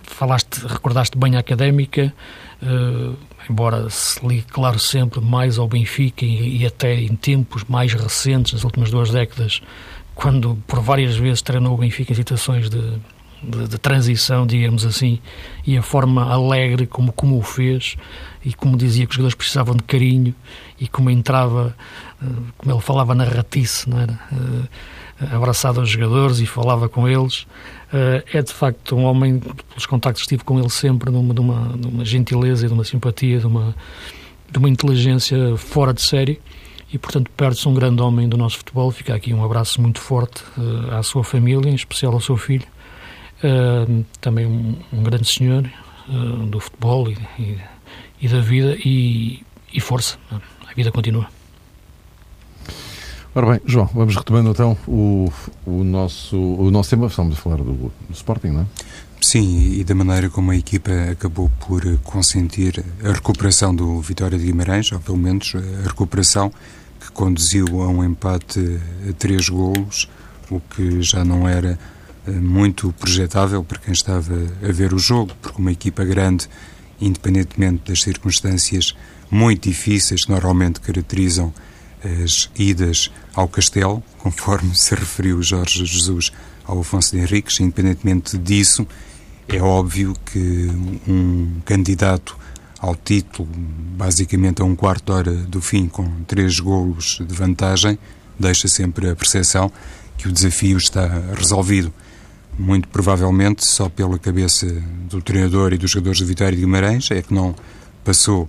falaste, 0.03 0.65
recordaste 0.65 1.17
bem 1.17 1.35
a 1.35 1.39
académica, 1.39 2.13
uh, 2.61 3.15
embora 3.49 3.89
se 3.89 4.25
ligue, 4.25 4.45
claro, 4.49 4.79
sempre 4.79 5.19
mais 5.19 5.57
ao 5.57 5.67
Benfica 5.67 6.25
e, 6.25 6.61
e, 6.61 6.65
até 6.65 6.95
em 6.95 7.15
tempos 7.15 7.65
mais 7.65 7.93
recentes, 7.93 8.53
nas 8.53 8.63
últimas 8.63 8.89
duas 8.89 9.09
décadas, 9.09 9.61
quando 10.15 10.57
por 10.67 10.79
várias 10.79 11.17
vezes 11.17 11.41
treinou 11.41 11.73
o 11.73 11.77
Benfica 11.77 12.13
em 12.13 12.15
situações 12.15 12.69
de, 12.69 12.99
de, 13.43 13.67
de, 13.67 13.77
transição, 13.77 14.45
digamos 14.45 14.85
assim, 14.85 15.19
e 15.65 15.77
a 15.77 15.81
forma 15.81 16.31
alegre 16.31 16.87
como, 16.87 17.11
como 17.11 17.37
o 17.37 17.41
fez, 17.41 17.95
e 18.43 18.53
como 18.53 18.77
dizia 18.77 19.05
que 19.05 19.11
os 19.11 19.15
jogadores 19.15 19.35
precisavam 19.35 19.75
de 19.75 19.83
carinho, 19.83 20.33
e 20.79 20.87
como 20.87 21.09
entrava, 21.09 21.75
uh, 22.21 22.43
como 22.57 22.73
ele 22.73 22.81
falava 22.81 23.13
na 23.13 23.23
ratice, 23.23 23.89
não 23.89 23.99
era? 23.99 24.19
Uh, 24.31 24.67
abraçado 25.31 25.79
aos 25.79 25.89
jogadores 25.89 26.39
e 26.39 26.45
falava 26.45 26.89
com 26.89 27.07
eles. 27.07 27.41
Uh, 27.93 28.23
é 28.33 28.41
de 28.41 28.51
facto 28.51 28.95
um 28.95 29.03
homem, 29.03 29.39
pelos 29.39 29.85
contactos 29.85 30.23
que 30.23 30.29
tive 30.29 30.43
com 30.43 30.59
ele 30.59 30.69
sempre, 30.69 31.11
de 31.11 31.17
uma, 31.17 31.33
de 31.33 31.39
uma, 31.39 31.77
de 31.77 31.87
uma 31.87 32.05
gentileza, 32.05 32.67
de 32.67 32.73
uma 32.73 32.83
simpatia, 32.83 33.39
de 33.39 33.47
uma, 33.47 33.75
de 34.51 34.57
uma 34.57 34.69
inteligência 34.69 35.55
fora 35.57 35.93
de 35.93 36.01
série 36.01 36.41
e, 36.93 36.97
portanto, 36.97 37.29
perde-se 37.35 37.67
um 37.67 37.73
grande 37.73 38.01
homem 38.01 38.29
do 38.29 38.37
nosso 38.37 38.57
futebol. 38.57 38.91
Fica 38.91 39.15
aqui 39.15 39.33
um 39.33 39.43
abraço 39.43 39.81
muito 39.81 39.99
forte 39.99 40.43
uh, 40.57 40.95
à 40.95 41.03
sua 41.03 41.23
família, 41.23 41.69
em 41.69 41.75
especial 41.75 42.13
ao 42.13 42.21
seu 42.21 42.37
filho. 42.37 42.67
Uh, 43.43 44.05
também 44.21 44.45
um, 44.45 44.77
um, 44.93 45.03
grande 45.03 45.27
senhor 45.27 45.69
uh, 46.07 46.45
do 46.47 46.61
futebol 46.61 47.09
e, 47.09 47.17
e, 47.37 47.57
e, 48.21 48.27
da 48.29 48.39
vida 48.39 48.77
e, 48.85 49.43
e 49.73 49.81
força. 49.81 50.17
A 50.31 50.73
vida 50.73 50.91
continua. 50.91 51.27
Ora 53.35 53.47
bem, 53.51 53.61
João, 53.65 53.89
vamos 53.93 54.15
retomando 54.15 54.51
então 54.51 54.77
o, 54.87 55.29
o, 55.65 55.83
nosso, 55.83 56.37
o 56.37 56.71
nosso 56.71 56.91
tema. 56.91 57.07
Estamos 57.07 57.37
a 57.37 57.41
falar 57.41 57.57
do, 57.57 57.73
do 57.73 57.93
Sporting, 58.11 58.49
não 58.49 58.61
é? 58.61 58.65
Sim, 59.19 59.79
e 59.79 59.83
da 59.83 59.95
maneira 59.95 60.29
como 60.29 60.51
a 60.51 60.55
equipa 60.55 60.91
acabou 61.11 61.49
por 61.65 61.81
consentir 62.03 62.83
a 63.03 63.11
recuperação 63.11 63.75
do 63.75 63.99
Vitória 64.01 64.37
de 64.37 64.45
Guimarães, 64.45 64.91
ou 64.91 64.99
pelo 64.99 65.17
menos 65.17 65.53
a 65.55 65.87
recuperação 65.87 66.51
que 66.99 67.11
conduziu 67.11 67.81
a 67.81 67.87
um 67.87 68.03
empate 68.03 68.79
a 69.09 69.13
três 69.13 69.49
golos, 69.49 70.07
o 70.51 70.59
que 70.59 71.01
já 71.01 71.25
não 71.25 71.47
era 71.47 71.79
muito 72.31 72.93
projetável 72.93 73.63
para 73.63 73.79
quem 73.79 73.93
estava 73.93 74.33
a 74.61 74.71
ver 74.71 74.93
o 74.93 74.99
jogo, 74.99 75.33
porque 75.41 75.59
uma 75.59 75.71
equipa 75.71 76.03
grande, 76.03 76.47
independentemente 76.99 77.89
das 77.91 78.01
circunstâncias 78.01 78.95
muito 79.29 79.67
difíceis 79.67 80.25
que 80.25 80.31
normalmente 80.31 80.79
caracterizam 80.79 81.53
as 82.23 82.49
idas 82.57 83.11
ao 83.33 83.47
castelo, 83.47 84.03
conforme 84.19 84.75
se 84.75 84.93
referiu 84.95 85.41
Jorge 85.41 85.85
Jesus 85.85 86.31
ao 86.65 86.79
Afonso 86.79 87.15
de 87.15 87.21
Henriques. 87.21 87.59
Independentemente 87.59 88.37
disso, 88.37 88.87
é 89.47 89.61
óbvio 89.61 90.15
que 90.25 90.69
um 91.07 91.61
candidato 91.65 92.37
ao 92.79 92.95
título, 92.95 93.47
basicamente 93.97 94.61
a 94.61 94.65
um 94.65 94.75
quarto 94.75 95.05
de 95.05 95.11
hora 95.11 95.31
do 95.31 95.61
fim, 95.61 95.87
com 95.87 96.05
três 96.27 96.59
golos 96.59 97.19
de 97.25 97.33
vantagem, 97.33 97.97
deixa 98.37 98.67
sempre 98.67 99.09
a 99.09 99.15
percepção 99.15 99.71
que 100.17 100.27
o 100.27 100.31
desafio 100.31 100.77
está 100.77 101.07
resolvido. 101.37 101.93
Muito 102.57 102.87
provavelmente, 102.87 103.65
só 103.65 103.89
pela 103.89 104.19
cabeça 104.19 104.67
do 105.09 105.21
treinador 105.21 105.73
e 105.73 105.77
dos 105.77 105.91
jogadores 105.91 106.19
de 106.19 106.25
Vitória 106.25 106.55
de 106.55 106.61
Guimarães, 106.61 107.09
é 107.11 107.21
que 107.21 107.33
não 107.33 107.55
passou 108.03 108.47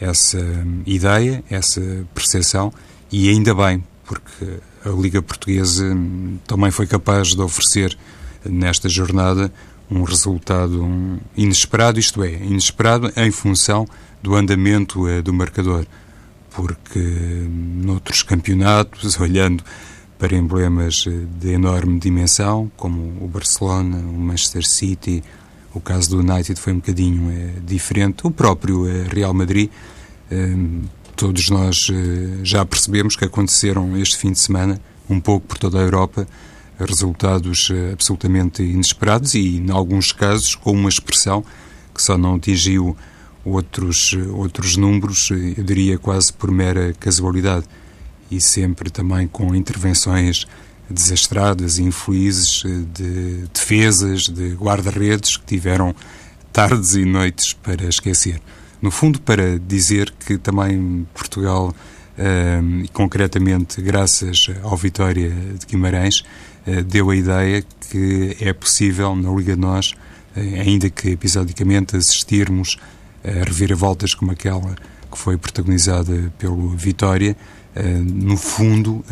essa 0.00 0.38
ideia, 0.84 1.42
essa 1.50 1.80
percepção, 2.14 2.72
e 3.10 3.30
ainda 3.30 3.54
bem, 3.54 3.82
porque 4.04 4.58
a 4.84 4.90
Liga 4.90 5.22
Portuguesa 5.22 5.96
também 6.46 6.70
foi 6.70 6.86
capaz 6.86 7.28
de 7.28 7.40
oferecer 7.40 7.96
nesta 8.44 8.88
jornada 8.88 9.50
um 9.90 10.02
resultado 10.02 11.18
inesperado, 11.36 11.98
isto 11.98 12.22
é, 12.22 12.32
inesperado 12.32 13.10
em 13.16 13.30
função 13.30 13.86
do 14.22 14.34
andamento 14.34 15.08
eh, 15.08 15.22
do 15.22 15.32
marcador, 15.32 15.86
porque 16.50 16.98
noutros 16.98 18.22
campeonatos, 18.22 19.18
olhando 19.20 19.62
para 20.18 20.36
emblemas 20.36 21.04
eh, 21.06 21.10
de 21.38 21.52
enorme 21.52 21.98
dimensão, 21.98 22.70
como 22.76 23.00
o 23.20 23.28
Barcelona, 23.28 23.98
o 23.98 24.18
Manchester 24.18 24.66
City, 24.66 25.22
o 25.74 25.80
caso 25.80 26.10
do 26.10 26.18
United 26.18 26.58
foi 26.58 26.72
um 26.72 26.76
bocadinho 26.76 27.30
é, 27.30 27.60
diferente, 27.64 28.26
o 28.26 28.30
próprio 28.30 28.84
Real 29.08 29.34
Madrid. 29.34 29.68
Todos 31.14 31.50
nós 31.50 31.88
já 32.42 32.64
percebemos 32.64 33.14
que 33.14 33.26
aconteceram 33.26 33.94
este 33.98 34.16
fim 34.16 34.32
de 34.32 34.38
semana, 34.38 34.80
um 35.08 35.20
pouco 35.20 35.46
por 35.46 35.58
toda 35.58 35.78
a 35.78 35.82
Europa, 35.82 36.26
resultados 36.80 37.70
absolutamente 37.92 38.62
inesperados 38.62 39.34
e, 39.34 39.58
em 39.58 39.70
alguns 39.70 40.12
casos, 40.12 40.54
com 40.54 40.72
uma 40.72 40.88
expressão 40.88 41.44
que 41.94 42.02
só 42.02 42.16
não 42.16 42.36
atingiu 42.36 42.96
outros, 43.46 44.12
outros 44.32 44.76
números, 44.76 45.30
eu 45.30 45.62
diria 45.62 45.96
quase 45.96 46.32
por 46.32 46.50
mera 46.50 46.92
casualidade, 46.98 47.64
e 48.30 48.40
sempre 48.40 48.90
também 48.90 49.26
com 49.26 49.54
intervenções 49.54 50.46
desastradas 50.88 51.78
e 51.78 51.82
infelizes 51.82 52.62
de 52.94 53.44
defesas, 53.52 54.22
de 54.22 54.54
guarda-redes 54.54 55.36
que 55.36 55.44
tiveram 55.44 55.94
tardes 56.52 56.94
e 56.94 57.04
noites 57.04 57.52
para 57.52 57.84
esquecer. 57.84 58.40
No 58.80 58.90
fundo 58.90 59.20
para 59.20 59.58
dizer 59.58 60.12
que 60.12 60.38
também 60.38 61.06
Portugal, 61.12 61.74
uh, 62.18 62.84
e 62.84 62.88
concretamente 62.88 63.80
graças 63.80 64.48
ao 64.62 64.76
Vitória 64.76 65.30
de 65.30 65.66
Guimarães, 65.66 66.20
uh, 66.66 66.82
deu 66.84 67.10
a 67.10 67.16
ideia 67.16 67.64
que 67.90 68.36
é 68.40 68.52
possível 68.52 69.16
na 69.16 69.30
Liga 69.30 69.56
Nós, 69.56 69.90
uh, 69.90 70.60
ainda 70.60 70.88
que 70.88 71.10
episodicamente 71.10 71.96
assistirmos 71.96 72.76
a 73.24 73.44
reviravoltas 73.44 74.14
como 74.14 74.30
aquela 74.30 74.76
que 75.10 75.18
foi 75.18 75.36
protagonizada 75.36 76.32
pelo 76.38 76.68
Vitória, 76.70 77.36
no 78.04 78.36
fundo 78.36 79.04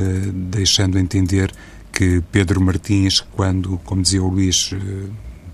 deixando 0.50 0.98
entender 0.98 1.52
que 1.92 2.22
Pedro 2.32 2.60
Martins, 2.60 3.20
quando, 3.20 3.78
como 3.84 4.02
dizia 4.02 4.22
o 4.22 4.28
Luís, 4.28 4.70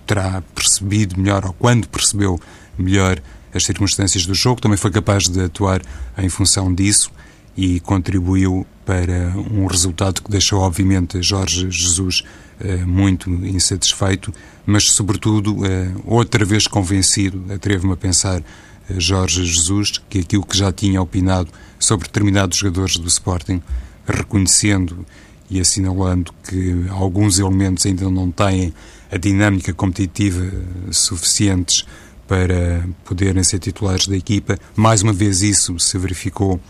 terá 0.07 0.42
percebido 0.55 1.18
melhor, 1.20 1.44
ou 1.44 1.53
quando 1.53 1.88
percebeu 1.88 2.40
melhor 2.79 3.20
as 3.55 3.64
circunstâncias 3.64 4.27
do 4.27 4.35
jogo, 4.35 4.61
também 4.61 4.77
foi 4.77 4.90
capaz 4.90 5.29
de 5.29 5.40
atuar 5.42 5.83
em 6.16 6.29
função 6.29 6.73
disso 6.73 7.11
e 7.57 7.81
contribuiu 7.81 8.66
para 8.87 9.35
um 9.53 9.66
resultado 9.66 10.23
que 10.23 10.31
deixou, 10.31 10.61
obviamente, 10.61 11.23
Jorge 11.23 11.70
Jesus 11.70 12.23
eh, 12.61 12.85
muito 12.85 13.31
insatisfeito, 13.31 14.33
mas, 14.66 14.85
sobretudo, 14.92 15.64
eh, 15.64 15.92
outra 16.05 16.44
vez 16.44 16.66
convencido, 16.66 17.53
atrevo-me 17.53 17.92
a 17.92 17.96
pensar, 17.96 18.40
eh, 18.40 18.44
Jorge 18.98 19.44
Jesus, 19.44 20.00
que 20.09 20.20
aquilo 20.20 20.44
que 20.44 20.57
já 20.57 20.72
tinha 20.72 21.00
opinado 21.00 21.50
sobre 21.79 22.07
determinados 22.07 22.59
jogadores 22.59 22.96
do 22.96 23.09
Sporting, 23.09 23.62
reconhecendo 24.07 25.05
e 25.50 25.61
assinalando 25.61 26.33
que 26.48 26.87
alguns 26.90 27.38
elementos 27.38 27.85
ainda 27.85 28.09
não 28.09 28.31
têm 28.31 28.72
a 29.11 29.16
dinâmica 29.16 29.72
competitiva 29.72 30.50
suficientes 30.90 31.85
para 32.29 32.87
poderem 33.05 33.42
ser 33.42 33.59
titulares 33.59 34.07
da 34.07 34.16
equipa. 34.16 34.57
Mais 34.76 35.03
uma 35.03 35.12
vez 35.12 35.42
isso 35.42 35.79
se 35.81 35.98
verificou 35.98 36.61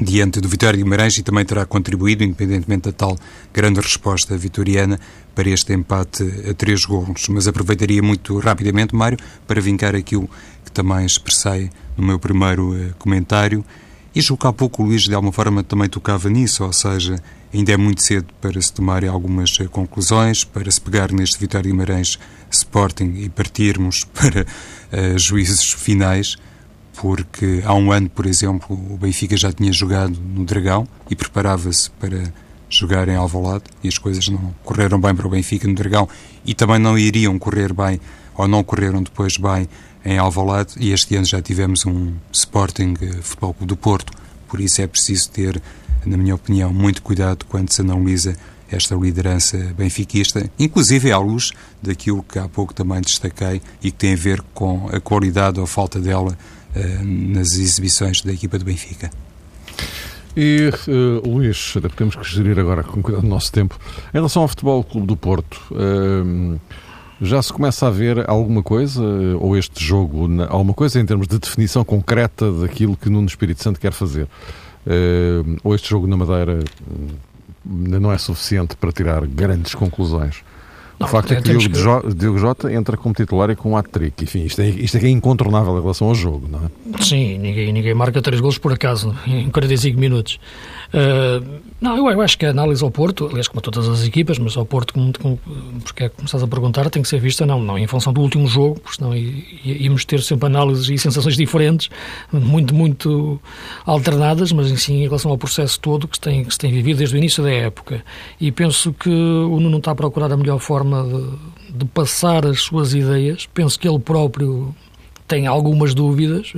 diante 0.00 0.40
do 0.40 0.48
Vitória 0.48 0.76
de 0.76 0.82
Guimarães 0.82 1.16
e 1.18 1.22
também 1.22 1.44
terá 1.44 1.66
contribuído, 1.66 2.24
independentemente 2.24 2.84
da 2.84 2.92
tal 2.92 3.16
grande 3.52 3.80
resposta 3.80 4.36
vitoriana, 4.36 4.98
para 5.34 5.48
este 5.48 5.72
empate 5.72 6.22
a 6.48 6.54
três 6.54 6.84
golos. 6.84 7.28
Mas 7.28 7.48
aproveitaria 7.48 8.02
muito 8.02 8.38
rapidamente, 8.38 8.94
Mário, 8.94 9.18
para 9.46 9.60
vincar 9.60 9.94
aquilo 9.94 10.28
que 10.64 10.70
também 10.70 11.04
expressei 11.04 11.70
no 11.96 12.04
meu 12.04 12.18
primeiro 12.18 12.72
uh, 12.72 12.94
comentário 12.98 13.64
e 14.14 14.20
julgo 14.20 14.42
que 14.42 14.46
há 14.46 14.52
pouco 14.52 14.82
o 14.82 14.86
Luís 14.86 15.04
de 15.04 15.14
alguma 15.14 15.32
forma 15.32 15.62
também 15.62 15.88
tocava 15.88 16.28
nisso, 16.28 16.64
ou 16.64 16.72
seja, 16.72 17.16
ainda 17.52 17.72
é 17.72 17.76
muito 17.78 18.02
cedo 18.02 18.26
para 18.40 18.60
se 18.60 18.72
tomarem 18.72 19.08
algumas 19.08 19.58
uh, 19.58 19.68
conclusões, 19.70 20.44
para 20.44 20.70
se 20.70 20.80
pegar 20.80 21.10
neste 21.10 21.38
Vitória 21.38 21.70
Guimarães 21.70 22.18
Sporting 22.50 23.14
e 23.16 23.28
partirmos 23.30 24.04
para 24.12 24.42
uh, 24.42 25.18
juízos 25.18 25.72
finais, 25.72 26.36
porque 26.94 27.62
há 27.64 27.74
um 27.74 27.90
ano, 27.90 28.10
por 28.10 28.26
exemplo, 28.26 28.76
o 28.76 28.98
Benfica 28.98 29.34
já 29.34 29.50
tinha 29.50 29.72
jogado 29.72 30.14
no 30.20 30.44
Dragão 30.44 30.86
e 31.08 31.16
preparava-se 31.16 31.90
para 31.92 32.32
jogar 32.78 33.08
em 33.08 33.16
Alvalade 33.16 33.64
e 33.82 33.88
as 33.88 33.98
coisas 33.98 34.28
não 34.28 34.54
correram 34.64 35.00
bem 35.00 35.14
para 35.14 35.26
o 35.26 35.30
Benfica 35.30 35.68
no 35.68 35.74
Dragão 35.74 36.08
e 36.44 36.54
também 36.54 36.78
não 36.78 36.98
iriam 36.98 37.38
correr 37.38 37.72
bem 37.72 38.00
ou 38.34 38.48
não 38.48 38.64
correram 38.64 39.02
depois 39.02 39.36
bem 39.36 39.68
em 40.04 40.18
Alvalade. 40.18 40.74
E 40.78 40.92
este 40.92 41.14
ano 41.16 41.26
já 41.26 41.40
tivemos 41.40 41.84
um 41.86 42.14
Sporting 42.32 42.94
eh, 43.00 43.12
Futebol 43.22 43.54
Clube 43.54 43.68
do 43.68 43.76
Porto, 43.76 44.12
por 44.48 44.60
isso 44.60 44.80
é 44.82 44.86
preciso 44.86 45.30
ter, 45.30 45.62
na 46.04 46.16
minha 46.16 46.34
opinião, 46.34 46.72
muito 46.72 47.02
cuidado 47.02 47.44
quando 47.46 47.70
se 47.70 47.80
analisa 47.80 48.36
esta 48.70 48.94
liderança 48.94 49.58
benfiquista, 49.76 50.50
inclusive 50.58 51.12
à 51.12 51.18
luz 51.18 51.52
daquilo 51.82 52.22
que 52.22 52.38
há 52.38 52.48
pouco 52.48 52.72
também 52.72 53.00
destaquei 53.02 53.60
e 53.82 53.90
que 53.90 53.98
tem 53.98 54.14
a 54.14 54.16
ver 54.16 54.42
com 54.54 54.88
a 54.90 54.98
qualidade 54.98 55.60
ou 55.60 55.66
falta 55.66 56.00
dela 56.00 56.36
uh, 56.74 57.04
nas 57.04 57.52
exibições 57.52 58.22
da 58.22 58.32
equipa 58.32 58.58
do 58.58 58.64
Benfica. 58.64 59.10
E, 60.36 60.70
uh, 60.88 61.28
Luís, 61.28 61.74
temos 61.96 62.16
que 62.16 62.24
gerir 62.24 62.58
agora 62.58 62.82
com 62.82 63.02
cuidado 63.02 63.24
o 63.24 63.28
nosso 63.28 63.52
tempo. 63.52 63.78
Em 64.10 64.16
relação 64.16 64.42
ao 64.42 64.48
Futebol 64.48 64.82
Clube 64.82 65.06
do 65.06 65.16
Porto, 65.16 65.60
uh, 65.70 66.58
Já 67.24 67.40
se 67.40 67.52
começa 67.52 67.86
a 67.86 67.90
ver 67.90 68.28
alguma 68.28 68.64
coisa, 68.64 69.00
ou 69.38 69.56
este 69.56 69.84
jogo, 69.84 70.28
alguma 70.48 70.74
coisa 70.74 70.98
em 70.98 71.06
termos 71.06 71.28
de 71.28 71.38
definição 71.38 71.84
concreta 71.84 72.50
daquilo 72.50 72.96
que 72.96 73.08
Nuno 73.08 73.28
Espírito 73.28 73.62
Santo 73.62 73.78
quer 73.78 73.92
fazer? 73.92 74.24
Uh, 74.84 75.56
ou 75.62 75.72
este 75.72 75.88
jogo 75.88 76.08
na 76.08 76.16
Madeira 76.16 76.58
ainda 77.64 78.00
não 78.00 78.10
é 78.10 78.18
suficiente 78.18 78.74
para 78.74 78.90
tirar 78.90 79.24
grandes 79.24 79.72
conclusões? 79.72 80.42
O 81.00 81.06
facto 81.06 81.32
é, 81.32 81.38
é 81.38 81.42
que 81.42 81.48
Diogo, 81.48 82.02
que... 82.02 82.14
Diogo 82.14 82.38
Jota 82.38 82.72
entra 82.72 82.96
como 82.96 83.14
titular 83.14 83.50
e 83.50 83.56
com 83.56 83.72
um 83.72 83.76
hat-trick. 83.76 84.24
Enfim, 84.24 84.44
isto 84.44 84.60
é, 84.60 84.68
isto 84.68 84.96
é 84.98 85.04
é 85.04 85.08
incontornável 85.08 85.76
em 85.76 85.80
relação 85.80 86.08
ao 86.08 86.14
jogo, 86.14 86.48
não 86.48 86.60
é? 86.60 87.02
Sim, 87.02 87.38
ninguém, 87.38 87.72
ninguém 87.72 87.94
marca 87.94 88.22
três 88.22 88.40
gols 88.40 88.58
por 88.58 88.72
acaso 88.72 89.14
em 89.26 89.50
45 89.50 89.98
minutos. 89.98 90.38
Uh, 90.92 91.60
não, 91.80 91.96
eu, 91.96 92.10
eu, 92.10 92.20
acho 92.20 92.36
que 92.36 92.44
a 92.44 92.50
análise 92.50 92.84
ao 92.84 92.90
Porto, 92.90 93.26
aliás, 93.26 93.48
como 93.48 93.60
a 93.60 93.62
todas 93.62 93.88
as 93.88 94.04
equipas, 94.06 94.38
mas 94.38 94.56
ao 94.56 94.66
Porto, 94.66 94.92
como, 94.92 95.10
como, 95.18 95.38
porque 95.82 96.04
é 96.04 96.08
que 96.10 96.16
começas 96.16 96.42
a 96.42 96.46
perguntar, 96.46 96.90
tem 96.90 97.02
que 97.02 97.08
ser 97.08 97.18
vista, 97.18 97.46
não, 97.46 97.62
não 97.62 97.78
em 97.78 97.86
função 97.86 98.12
do 98.12 98.20
último 98.20 98.46
jogo, 98.46 98.78
porque 98.78 98.96
senão 98.96 99.16
íamos 99.16 100.04
ter 100.04 100.20
sempre 100.20 100.46
análises 100.46 100.90
e 100.90 100.98
sensações 100.98 101.34
diferentes, 101.34 101.88
muito, 102.30 102.74
muito 102.74 103.40
alternadas, 103.86 104.52
mas 104.52 104.68
sim 104.82 105.02
em 105.02 105.04
relação 105.04 105.30
ao 105.30 105.38
processo 105.38 105.80
todo 105.80 106.06
que 106.06 106.16
se 106.16 106.20
tem, 106.20 106.44
que 106.44 106.52
se 106.52 106.58
tem 106.58 106.70
vivido 106.70 106.98
desde 106.98 107.16
o 107.16 107.18
início 107.18 107.42
da 107.42 107.50
época. 107.50 108.04
E 108.38 108.52
penso 108.52 108.92
que 108.92 109.08
o 109.08 109.58
Nuno 109.58 109.78
está 109.78 109.92
a 109.92 109.94
procurar 109.94 110.30
a 110.30 110.36
melhor 110.36 110.58
forma 110.58 111.04
de, 111.04 111.78
de 111.78 111.84
passar 111.86 112.44
as 112.44 112.60
suas 112.60 112.92
ideias. 112.92 113.48
Penso 113.54 113.78
que 113.78 113.88
ele 113.88 113.98
próprio 113.98 114.74
tem 115.32 115.46
algumas 115.46 115.94
dúvidas, 115.94 116.52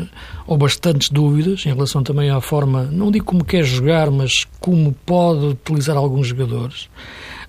ou 0.48 0.56
bastantes 0.58 1.08
dúvidas, 1.08 1.64
em 1.64 1.68
relação 1.68 2.02
também 2.02 2.28
à 2.28 2.40
forma, 2.40 2.82
não 2.90 3.08
digo 3.08 3.24
como 3.24 3.44
quer 3.44 3.62
jogar, 3.62 4.10
mas 4.10 4.48
como 4.58 4.92
pode 5.06 5.46
utilizar 5.46 5.96
alguns 5.96 6.26
jogadores. 6.26 6.88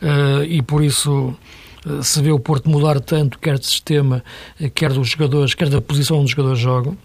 Uh, 0.03 0.43
e 0.47 0.61
por 0.61 0.83
isso 0.83 1.33
uh, 1.83 2.03
se 2.03 2.21
vê 2.21 2.31
o 2.31 2.39
Porto 2.39 2.69
mudar 2.69 2.99
tanto, 2.99 3.39
quer 3.39 3.57
de 3.57 3.65
sistema, 3.65 4.23
quer 4.75 4.93
dos 4.93 5.09
jogadores, 5.09 5.55
quer 5.55 5.67
da 5.67 5.81
posição 5.81 6.17
onde 6.17 6.25
os 6.25 6.31
jogadores 6.31 6.59
jogam. 6.59 6.95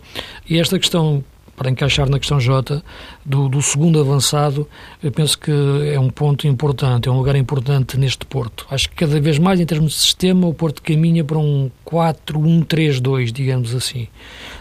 E 0.46 0.58
esta 0.58 0.78
questão 0.78 1.24
para 1.60 1.68
encaixar 1.68 2.08
na 2.08 2.18
questão 2.18 2.40
J, 2.40 2.82
do, 3.22 3.46
do, 3.46 3.60
segundo 3.60 4.00
avançado, 4.00 4.66
eu 5.02 5.12
penso 5.12 5.38
que 5.38 5.52
é 5.92 6.00
um 6.00 6.08
ponto 6.08 6.48
importante, 6.48 7.06
é 7.06 7.12
um 7.12 7.18
lugar 7.18 7.36
importante 7.36 7.98
neste 7.98 8.24
Porto. 8.24 8.66
Acho 8.70 8.88
que 8.88 8.96
cada 8.96 9.20
vez 9.20 9.38
mais, 9.38 9.60
em 9.60 9.66
termos 9.66 9.92
de 9.92 9.98
sistema, 9.98 10.46
o 10.46 10.54
Porto 10.54 10.80
caminha 10.80 11.22
para 11.22 11.36
um 11.36 11.70
4-1-3-2, 11.86 13.30
digamos 13.30 13.74
assim, 13.74 14.08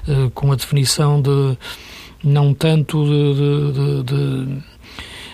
uh, 0.10 0.30
com 0.32 0.52
a 0.52 0.58
definição 0.58 1.22
de 1.22 1.58
não 2.22 2.54
tanto 2.54 3.02
de, 3.06 3.34
de, 3.72 4.04
de 4.04 4.62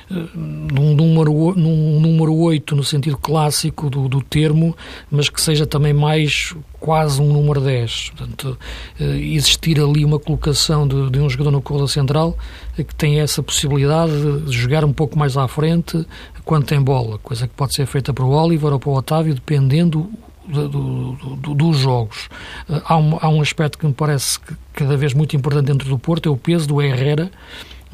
num 0.10 0.94
número, 0.94 1.54
num 1.56 2.00
número 2.00 2.36
8 2.36 2.76
no 2.76 2.84
sentido 2.84 3.18
clássico 3.18 3.90
do, 3.90 4.08
do 4.08 4.22
termo, 4.22 4.76
mas 5.10 5.30
que 5.30 5.42
seja 5.42 5.66
também 5.66 5.94
mais 5.94 6.56
quase 6.80 7.20
um 7.20 7.34
número 7.34 7.60
10. 7.60 8.12
Portanto, 8.16 8.58
eh, 9.00 9.04
existir 9.04 9.80
ali 9.80 10.06
uma 10.06 10.20
colocação 10.20 10.88
de, 10.88 11.10
de 11.10 11.20
um 11.20 11.30
jogador 11.30 11.52
no 11.52 11.62
corredor 11.62 11.90
central 11.90 12.38
eh, 12.78 12.84
que 12.84 12.94
tem 12.94 13.20
essa 13.20 13.42
possibilidade 13.42 14.42
de 14.42 14.52
jogar 14.52 14.86
um 14.86 14.94
pouco 14.94 15.18
mais 15.18 15.36
à 15.36 15.48
frente 15.48 16.06
quando 16.44 16.66
tem 16.66 16.80
bola, 16.80 17.18
coisa 17.18 17.48
que 17.48 17.54
pode 17.56 17.74
ser 17.74 17.88
feita 17.88 18.14
para 18.14 18.24
o 18.24 18.30
Oliver 18.30 18.72
ou 18.72 18.80
para 18.80 18.90
o 18.90 18.94
Otávio, 18.94 19.34
dependendo 19.34 20.08
do, 20.48 20.70
do, 20.70 21.12
do, 21.38 21.56
dos 21.56 21.78
jogos. 21.78 22.30
Eh, 22.70 22.82
há 22.86 22.98
um, 22.98 23.18
há 23.20 23.30
um 23.30 23.42
aspecto 23.42 23.80
que 23.80 23.88
me 23.88 23.94
parece 23.94 24.40
cada 24.72 24.96
vez 24.96 25.16
muito 25.16 25.36
importante 25.36 25.66
dentro 25.66 25.90
do 25.90 25.98
Porto, 25.98 26.30
é 26.30 26.32
o 26.32 26.38
peso 26.38 26.68
do 26.68 26.80
Herrera 26.80 27.32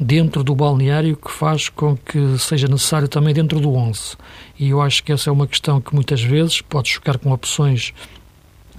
dentro 0.02 0.42
do 0.42 0.54
balneário 0.54 1.16
que 1.16 1.30
faz 1.30 1.68
com 1.68 1.96
que 1.96 2.38
seja 2.38 2.68
necessário 2.68 3.08
também 3.08 3.32
dentro 3.32 3.60
do 3.60 3.72
11. 3.74 4.16
E 4.58 4.70
eu 4.70 4.80
acho 4.80 5.02
que 5.02 5.12
essa 5.12 5.30
é 5.30 5.32
uma 5.32 5.46
questão 5.46 5.80
que 5.80 5.94
muitas 5.94 6.22
vezes 6.22 6.60
pode 6.60 6.88
chocar 6.88 7.18
com 7.18 7.32
opções 7.32 7.94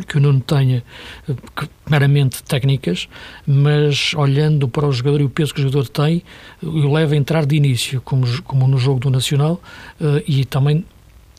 que 0.07 0.17
o 0.17 0.19
Nuno 0.19 0.41
tenha 0.41 0.83
meramente 1.89 2.43
técnicas, 2.43 3.07
mas 3.45 4.13
olhando 4.15 4.67
para 4.67 4.87
o 4.87 4.91
jogador 4.91 5.21
e 5.21 5.23
o 5.23 5.29
peso 5.29 5.53
que 5.53 5.59
o 5.59 5.63
jogador 5.63 5.87
tem, 5.87 6.23
o 6.61 6.91
leva 6.91 7.13
a 7.13 7.17
entrar 7.17 7.45
de 7.45 7.55
início, 7.55 8.01
como, 8.01 8.25
como 8.43 8.67
no 8.67 8.77
jogo 8.77 8.99
do 8.99 9.09
Nacional, 9.09 9.61
uh, 10.01 10.23
e 10.27 10.45
também 10.45 10.83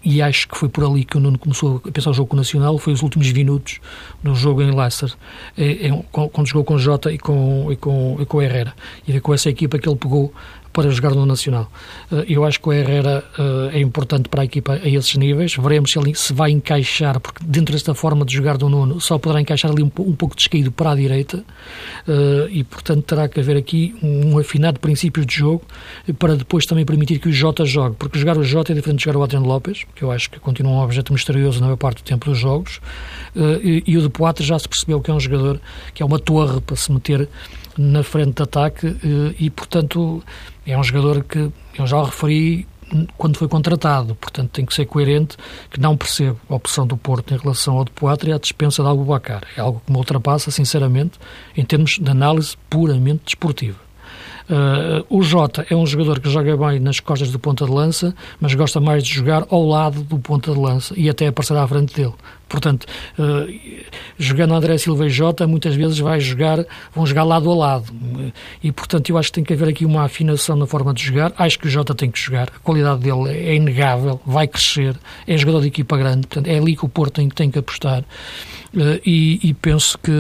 e 0.05 0.21
acho 0.21 0.49
que 0.49 0.57
foi 0.57 0.69
por 0.69 0.85
ali 0.85 1.05
que 1.05 1.17
o 1.17 1.21
Nuno 1.21 1.38
começou 1.38 1.81
a 1.87 1.90
pensar 1.90 2.11
o 2.11 2.14
jogo 2.14 2.37
nacional, 2.37 2.77
foi 2.79 2.93
os 2.93 3.03
últimos 3.03 3.33
minutos 3.33 3.81
do 4.23 4.35
jogo 4.35 4.62
em 4.62 4.71
Leicester, 4.71 5.12
é, 5.57 5.88
é, 5.88 6.05
quando 6.11 6.47
jogou 6.47 6.64
com 6.64 6.77
Jota 6.77 7.11
e 7.11 7.19
com, 7.19 7.73
e 7.73 7.77
com, 7.77 8.17
e 8.21 8.27
com 8.27 8.43
Herrera, 8.43 8.75
e 9.09 9.19
com 9.21 9.33
essa 9.33 9.49
equipa 9.49 9.79
que 9.79 9.88
ele 9.88 9.97
pegou 9.97 10.33
para 10.75 10.91
jogar 10.91 11.15
no 11.15 11.25
Nacional. 11.25 11.71
Eh, 12.11 12.25
eu 12.31 12.45
acho 12.45 12.61
que 12.61 12.69
o 12.69 12.73
Herrera 12.73 13.25
eh, 13.39 13.79
é 13.79 13.81
importante 13.81 14.29
para 14.29 14.43
a 14.43 14.45
equipa 14.45 14.73
a 14.73 14.89
esses 14.89 15.15
níveis. 15.15 15.55
Veremos 15.57 15.93
se 15.93 15.99
ele 15.99 16.15
se 16.15 16.33
vai 16.33 16.51
encaixar, 16.51 17.21
porque 17.21 17.45
dentro 17.47 17.73
desta 17.73 17.95
forma 17.95 18.27
de 18.27 18.35
jogar 18.35 18.59
do 18.59 18.69
Nuno 18.69 19.01
só 19.01 19.17
poderá 19.17 19.41
encaixar 19.41 19.71
ali 19.71 19.83
um, 19.85 19.89
pouco 19.89 20.35
descaído 20.35 20.73
para 20.73 20.91
a 20.91 20.95
direita 20.97 21.45
eh, 22.09 22.49
e, 22.51 22.65
portanto, 22.65 23.05
terá 23.05 23.29
que 23.29 23.39
haver 23.39 23.57
aqui 23.57 23.95
um 24.03 24.37
afinado 24.37 24.75
de 24.75 24.81
princípios 24.81 25.25
de 25.25 25.37
jogo 25.37 25.63
para 26.19 26.35
depois 26.35 26.67
também 26.67 26.85
permitir 26.85 27.21
que 27.21 27.29
o 27.29 27.33
Jota 27.33 27.65
jogue, 27.65 27.95
porque 27.97 28.19
jogar 28.19 28.37
o 28.37 28.43
Jota 28.43 28.73
é 28.73 28.75
diferente 28.75 28.99
de 28.99 29.05
jogar 29.05 29.21
o 29.21 29.23
Adriano 29.23 29.47
Lopes, 29.47 29.85
que 29.95 30.03
eu 30.03 30.11
acho 30.11 30.29
que 30.29 30.41
continua 30.41 30.73
um 30.73 30.81
objeto 30.81 31.13
misterioso 31.13 31.61
na 31.61 31.67
maior 31.67 31.77
parte 31.77 32.03
do 32.03 32.05
tempo 32.05 32.29
dos 32.29 32.39
jogos, 32.39 32.81
e, 33.63 33.97
o 33.97 34.03
de 34.03 34.09
Poitre 34.09 34.45
já 34.45 34.59
se 34.59 34.69
percebeu 34.69 35.01
que 35.01 35.11
é 35.11 35.15
um 35.15 35.21
jogador 35.21 35.61
que 35.93 36.03
é 36.03 36.07
uma 36.07 36.19
torre 36.19 36.61
para 36.61 36.77
se 36.77 36.91
meter 36.91 37.29
na 37.77 38.03
frente 38.03 38.37
de 38.37 38.43
ataque 38.43 38.87
eh, 38.87 39.35
e, 39.39 39.51
portanto, 39.51 40.23
é 40.67 40.77
um 40.77 40.83
jogador 40.83 41.25
que 41.25 41.51
eu 41.79 41.87
já 41.87 41.99
o 41.99 42.05
referi 42.05 42.67
quando 43.17 43.37
foi 43.37 43.49
contratado, 43.49 44.15
portanto 44.15 44.51
tem 44.51 44.65
que 44.65 44.75
ser 44.75 44.85
coerente, 44.85 45.37
que 45.71 45.81
não 45.81 45.97
percebo 45.97 46.39
a 46.49 46.55
opção 46.55 46.87
do 46.87 46.97
Porto 46.97 47.35
em 47.35 47.37
relação 47.37 47.79
ao 47.79 47.85
de 47.85 47.91
Poitre 47.91 48.31
e 48.31 48.33
à 48.33 48.39
dispensa 48.39 48.83
de 48.83 48.89
Albubacar. 48.89 49.43
É 49.57 49.61
algo 49.61 49.83
que 49.85 49.91
me 49.91 49.99
ultrapassa, 49.99 50.51
sinceramente, 50.51 51.19
em 51.57 51.65
termos 51.65 51.99
de 51.99 52.11
análise 52.11 52.57
puramente 52.69 53.23
desportiva. 53.25 53.85
Uh, 54.45 55.03
o 55.09 55.23
Jota 55.23 55.67
é 55.71 55.75
um 55.75 55.87
jogador 55.87 56.21
que 56.21 56.29
joga 56.29 56.55
bem 56.55 56.79
nas 56.79 57.01
costas 57.01 57.31
do 57.31 57.39
ponta 57.39 57.65
de 57.65 57.73
lança, 57.73 58.15
mas 58.39 58.55
gosta 58.55 58.79
mais 58.79 59.03
de 59.03 59.15
jogar 59.15 59.47
ao 59.49 59.67
lado 59.67 60.03
do 60.03 60.19
ponta 60.19 60.53
de 60.53 60.59
lança 60.59 60.93
e 60.99 61.09
até 61.09 61.29
aparecer 61.29 61.57
à 61.57 61.67
frente 61.67 61.95
dele. 61.95 62.13
Portanto, 62.55 62.87
uh, 63.19 63.53
jogando 64.17 64.55
André 64.55 64.79
Silva 64.79 65.07
e 65.07 65.11
Jota, 65.11 65.45
muitas 65.45 65.75
vezes 65.75 65.99
vai 65.99 66.21
jogar, 66.21 66.64
vão 66.95 67.05
jogar 67.05 67.25
lado 67.25 67.51
a 67.51 67.55
lado. 67.57 67.93
E, 68.62 68.71
portanto, 68.71 69.11
eu 69.11 69.19
acho 69.19 69.31
que 69.31 69.35
tem 69.35 69.43
que 69.43 69.53
haver 69.53 69.71
aqui 69.71 69.85
uma 69.85 70.05
afinação 70.05 70.55
na 70.55 70.64
forma 70.64 70.95
de 70.95 71.03
jogar. 71.03 71.33
Acho 71.37 71.59
que 71.59 71.67
o 71.67 71.69
Jota 71.69 71.97
tem 71.97 72.12
que 72.12 72.21
jogar. 72.21 72.49
A 72.55 72.61
qualidade 72.61 73.01
dele 73.01 73.29
é 73.29 73.57
inegável, 73.57 74.21
vai 74.25 74.47
crescer. 74.47 74.97
É 75.27 75.37
jogador 75.37 75.62
de 75.62 75.67
equipa 75.67 75.97
grande. 75.97 76.29
Portanto, 76.29 76.47
é 76.47 76.57
ali 76.57 76.77
que 76.77 76.85
o 76.85 76.88
Porto 76.88 77.14
tem, 77.14 77.29
tem 77.29 77.51
que 77.51 77.59
apostar. 77.59 78.05
Uh, 78.73 79.01
e, 79.05 79.40
e, 79.43 79.53
penso 79.53 79.99
que, 79.99 80.12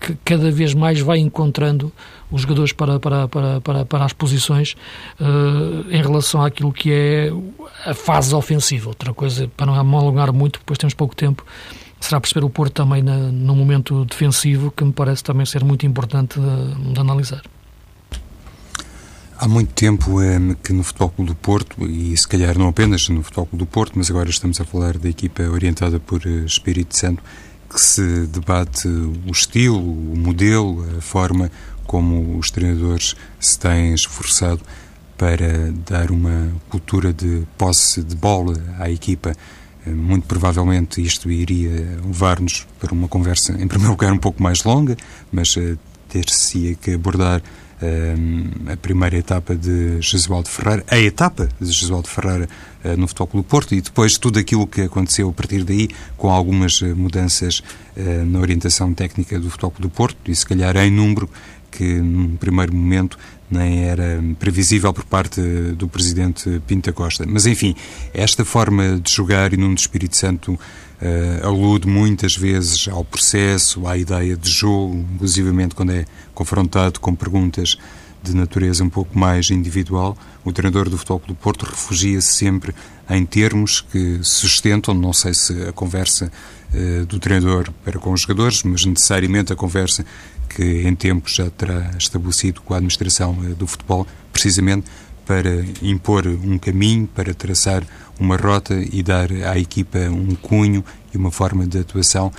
que 0.00 0.14
cada 0.26 0.50
vez 0.50 0.74
mais 0.74 1.00
vai 1.00 1.16
encontrando 1.18 1.90
os 2.32 2.42
jogadores 2.42 2.72
para, 2.72 2.98
para, 2.98 3.28
para, 3.28 3.60
para, 3.60 3.84
para 3.84 4.04
as 4.04 4.12
posições 4.12 4.74
uh, 5.20 5.90
em 5.90 6.02
relação 6.02 6.42
àquilo 6.42 6.72
que 6.72 6.90
é 6.90 7.30
a 7.84 7.94
fase 7.94 8.34
ofensiva. 8.34 8.88
Outra 8.88 9.12
coisa, 9.12 9.48
para 9.56 9.66
não 9.66 9.74
alongar 9.74 10.32
muito, 10.32 10.58
depois 10.58 10.78
temos 10.78 10.94
pouco 10.94 11.14
tempo, 11.14 11.44
será 12.00 12.20
perceber 12.20 12.44
o 12.44 12.50
Porto 12.50 12.72
também 12.72 13.02
na, 13.02 13.16
no 13.16 13.54
momento 13.54 14.04
defensivo, 14.04 14.70
que 14.70 14.84
me 14.84 14.92
parece 14.92 15.22
também 15.22 15.46
ser 15.46 15.62
muito 15.62 15.86
importante 15.86 16.40
de, 16.40 16.92
de 16.92 17.00
analisar. 17.00 17.42
Há 19.38 19.48
muito 19.48 19.72
tempo 19.74 20.20
é, 20.22 20.38
que 20.62 20.72
no 20.72 20.84
Futebol 20.84 21.10
Clube 21.10 21.30
do 21.32 21.34
Porto, 21.34 21.84
e 21.84 22.16
se 22.16 22.28
calhar 22.28 22.56
não 22.56 22.68
apenas 22.68 23.08
no 23.08 23.24
Futebol 23.24 23.46
Clube 23.46 23.64
do 23.64 23.66
Porto, 23.66 23.92
mas 23.96 24.08
agora 24.08 24.30
estamos 24.30 24.60
a 24.60 24.64
falar 24.64 24.96
da 24.96 25.08
equipa 25.08 25.42
orientada 25.42 25.98
por 25.98 26.24
eh, 26.24 26.44
Espírito 26.46 26.96
Santo, 26.96 27.20
que 27.68 27.80
se 27.80 28.26
debate 28.26 28.86
o 28.86 29.32
estilo, 29.32 29.80
o 29.80 30.16
modelo, 30.16 30.86
a 30.96 31.00
forma 31.00 31.50
como 31.86 32.38
os 32.38 32.50
treinadores 32.50 33.14
se 33.40 33.58
têm 33.58 33.94
esforçado 33.94 34.60
para 35.22 35.72
dar 35.88 36.10
uma 36.10 36.50
cultura 36.68 37.12
de 37.12 37.44
posse 37.56 38.02
de 38.02 38.16
bola 38.16 38.54
à 38.78 38.90
equipa. 38.90 39.32
Eh, 39.86 39.90
muito 39.90 40.26
provavelmente 40.26 41.00
isto 41.00 41.30
iria 41.30 42.00
levar-nos 42.04 42.66
para 42.80 42.92
uma 42.92 43.06
conversa, 43.06 43.52
em 43.52 43.68
primeiro 43.68 43.92
lugar, 43.92 44.12
um 44.12 44.18
pouco 44.18 44.42
mais 44.42 44.64
longa, 44.64 44.96
mas 45.30 45.56
uh, 45.56 45.78
ter-se 46.08 46.76
que 46.82 46.94
abordar 46.94 47.40
uh, 47.40 48.72
a 48.72 48.76
primeira 48.76 49.16
etapa 49.16 49.54
de 49.54 50.00
Jesualdo 50.00 50.48
Ferreira, 50.48 50.84
a 50.88 50.98
etapa 50.98 51.48
de 51.60 51.70
Jesualdo 51.70 52.08
Ferreira 52.08 52.48
uh, 52.84 52.96
no 52.96 53.06
Futebol 53.06 53.28
Clube 53.28 53.48
Porto 53.48 53.74
e 53.76 53.80
depois 53.80 54.18
tudo 54.18 54.40
aquilo 54.40 54.66
que 54.66 54.82
aconteceu 54.82 55.28
a 55.28 55.32
partir 55.32 55.62
daí, 55.62 55.88
com 56.16 56.30
algumas 56.30 56.82
mudanças 56.82 57.62
na 58.26 58.40
orientação 58.40 58.92
técnica 58.94 59.38
do 59.38 59.50
Futebol 59.50 59.70
Clube 59.70 59.94
Porto 59.94 60.30
e 60.30 60.34
se 60.34 60.46
calhar 60.46 60.76
em 60.78 60.90
número 60.90 61.28
que 61.72 61.82
num 61.98 62.36
primeiro 62.36 62.72
momento 62.74 63.18
nem 63.50 63.84
era 63.84 64.22
previsível 64.38 64.92
por 64.92 65.04
parte 65.04 65.40
do 65.76 65.88
Presidente 65.88 66.62
Pinta 66.66 66.92
Costa. 66.92 67.24
Mas, 67.26 67.46
enfim, 67.46 67.74
esta 68.14 68.44
forma 68.44 69.00
de 69.00 69.12
jogar 69.12 69.52
e 69.52 69.56
num 69.56 69.74
Espírito 69.74 70.16
Santo 70.16 70.52
uh, 70.52 71.46
alude 71.46 71.86
muitas 71.86 72.36
vezes 72.36 72.88
ao 72.88 73.04
processo, 73.04 73.86
à 73.86 73.96
ideia 73.98 74.36
de 74.36 74.50
jogo, 74.50 75.04
inclusivamente 75.14 75.74
quando 75.74 75.92
é 75.92 76.04
confrontado 76.34 77.00
com 77.00 77.14
perguntas 77.14 77.76
de 78.22 78.34
natureza 78.36 78.84
um 78.84 78.88
pouco 78.88 79.18
mais 79.18 79.50
individual, 79.50 80.16
o 80.44 80.52
treinador 80.52 80.88
do 80.88 80.96
Futebol 80.96 81.22
do 81.26 81.34
Porto 81.34 81.64
refugia-se 81.64 82.32
sempre 82.32 82.72
em 83.10 83.26
termos 83.26 83.80
que 83.80 84.20
sustentam, 84.22 84.94
não 84.94 85.12
sei 85.12 85.34
se 85.34 85.52
a 85.64 85.72
conversa 85.72 86.30
uh, 86.72 87.04
do 87.06 87.18
treinador 87.18 87.70
para 87.84 87.98
com 87.98 88.12
os 88.12 88.22
jogadores, 88.22 88.62
mas 88.62 88.84
necessariamente 88.84 89.52
a 89.52 89.56
conversa 89.56 90.06
que 90.54 90.86
em 90.86 90.94
tempo 90.94 91.28
já 91.28 91.50
terá 91.50 91.90
estabelecido 91.98 92.60
com 92.62 92.74
a 92.74 92.76
administração 92.76 93.32
uh, 93.32 93.54
do 93.54 93.66
futebol, 93.66 94.06
precisamente 94.32 94.86
para 95.26 95.64
impor 95.80 96.26
um 96.26 96.58
caminho, 96.58 97.06
para 97.06 97.32
traçar 97.32 97.84
uma 98.18 98.36
rota 98.36 98.74
e 98.74 99.02
dar 99.02 99.30
à 99.32 99.58
equipa 99.58 99.98
um 99.98 100.34
cunho 100.34 100.84
e 101.14 101.16
uma 101.16 101.30
forma 101.30 101.66
de 101.66 101.78
atuação 101.78 102.32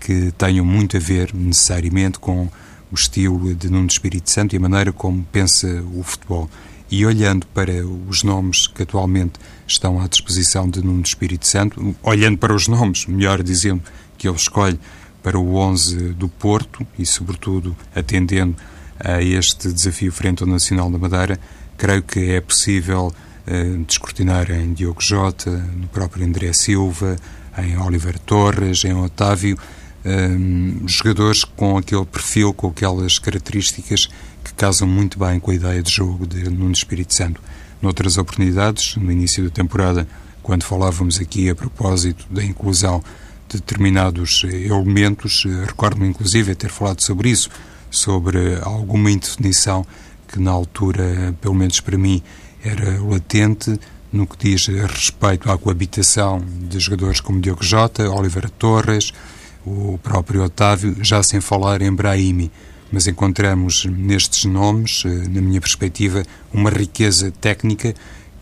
que 0.00 0.32
tenham 0.32 0.64
muito 0.64 0.96
a 0.96 1.00
ver 1.00 1.34
necessariamente 1.34 2.18
com 2.18 2.48
o 2.90 2.94
estilo 2.94 3.54
de 3.54 3.70
Nuno 3.70 3.86
Espírito 3.86 4.30
Santo 4.30 4.54
e 4.54 4.56
a 4.56 4.60
maneira 4.60 4.92
como 4.92 5.22
pensa 5.30 5.84
o 5.94 6.02
futebol. 6.02 6.48
E 6.90 7.06
olhando 7.06 7.46
para 7.48 7.86
os 7.86 8.24
nomes 8.24 8.66
que 8.66 8.82
atualmente 8.82 9.34
estão 9.66 10.00
à 10.00 10.08
disposição 10.08 10.68
de 10.68 10.82
Nuno 10.82 11.02
Espírito 11.02 11.46
Santo, 11.46 11.94
olhando 12.02 12.38
para 12.38 12.52
os 12.52 12.66
nomes, 12.66 13.06
melhor 13.06 13.42
dizendo, 13.42 13.82
que 14.18 14.26
ele 14.26 14.36
escolhe 14.36 14.78
para 15.22 15.38
o 15.38 15.56
11 15.56 16.14
do 16.14 16.28
Porto 16.28 16.86
e, 16.98 17.04
sobretudo, 17.04 17.76
atendendo 17.94 18.56
a 18.98 19.22
este 19.22 19.72
desafio 19.72 20.12
frente 20.12 20.42
ao 20.42 20.48
Nacional 20.48 20.90
da 20.90 20.98
Madeira, 20.98 21.38
creio 21.76 22.02
que 22.02 22.32
é 22.32 22.40
possível 22.40 23.06
uh, 23.46 23.84
descortinar 23.84 24.50
em 24.50 24.72
Diogo 24.72 25.00
Jota, 25.00 25.50
no 25.50 25.88
próprio 25.88 26.26
André 26.26 26.52
Silva, 26.52 27.16
em 27.58 27.76
Oliver 27.78 28.18
Torres, 28.18 28.84
em 28.84 28.94
Otávio, 28.94 29.58
um, 30.04 30.86
jogadores 30.86 31.44
com 31.44 31.76
aquele 31.76 32.04
perfil, 32.04 32.52
com 32.54 32.68
aquelas 32.68 33.18
características 33.18 34.08
que 34.42 34.52
casam 34.54 34.88
muito 34.88 35.18
bem 35.18 35.38
com 35.38 35.50
a 35.50 35.54
ideia 35.54 35.82
de 35.82 35.90
jogo 35.90 36.26
de 36.26 36.48
Nuno 36.48 36.72
Espírito 36.72 37.14
Santo. 37.14 37.40
Noutras 37.82 38.18
oportunidades, 38.18 38.96
no 38.96 39.10
início 39.10 39.44
da 39.44 39.50
temporada, 39.50 40.06
quando 40.42 40.64
falávamos 40.64 41.18
aqui 41.20 41.48
a 41.48 41.54
propósito 41.54 42.26
da 42.30 42.42
inclusão 42.42 43.02
determinados 43.56 44.44
elementos, 44.44 45.44
recordo-me 45.66 46.08
inclusive 46.08 46.54
ter 46.54 46.70
falado 46.70 47.00
sobre 47.00 47.30
isso, 47.30 47.50
sobre 47.90 48.56
alguma 48.62 49.10
indefinição 49.10 49.84
que 50.28 50.38
na 50.38 50.50
altura, 50.50 51.34
pelo 51.40 51.54
menos 51.54 51.80
para 51.80 51.98
mim, 51.98 52.22
era 52.62 53.02
latente 53.02 53.78
no 54.12 54.26
que 54.26 54.50
diz 54.50 54.66
respeito 54.66 55.50
à 55.50 55.56
coabitação 55.56 56.44
de 56.68 56.78
jogadores 56.78 57.20
como 57.20 57.40
Diogo 57.40 57.62
Jota, 57.62 58.08
Oliver 58.10 58.50
Torres, 58.50 59.12
o 59.64 59.98
próprio 60.02 60.42
Otávio, 60.42 60.96
já 61.02 61.22
sem 61.22 61.40
falar 61.40 61.82
em 61.82 61.92
Brahimi. 61.92 62.50
Mas 62.92 63.06
encontramos 63.06 63.84
nestes 63.84 64.44
nomes, 64.44 65.04
eh, 65.06 65.28
na 65.28 65.40
minha 65.40 65.60
perspectiva, 65.60 66.24
uma 66.52 66.70
riqueza 66.70 67.30
técnica 67.30 67.94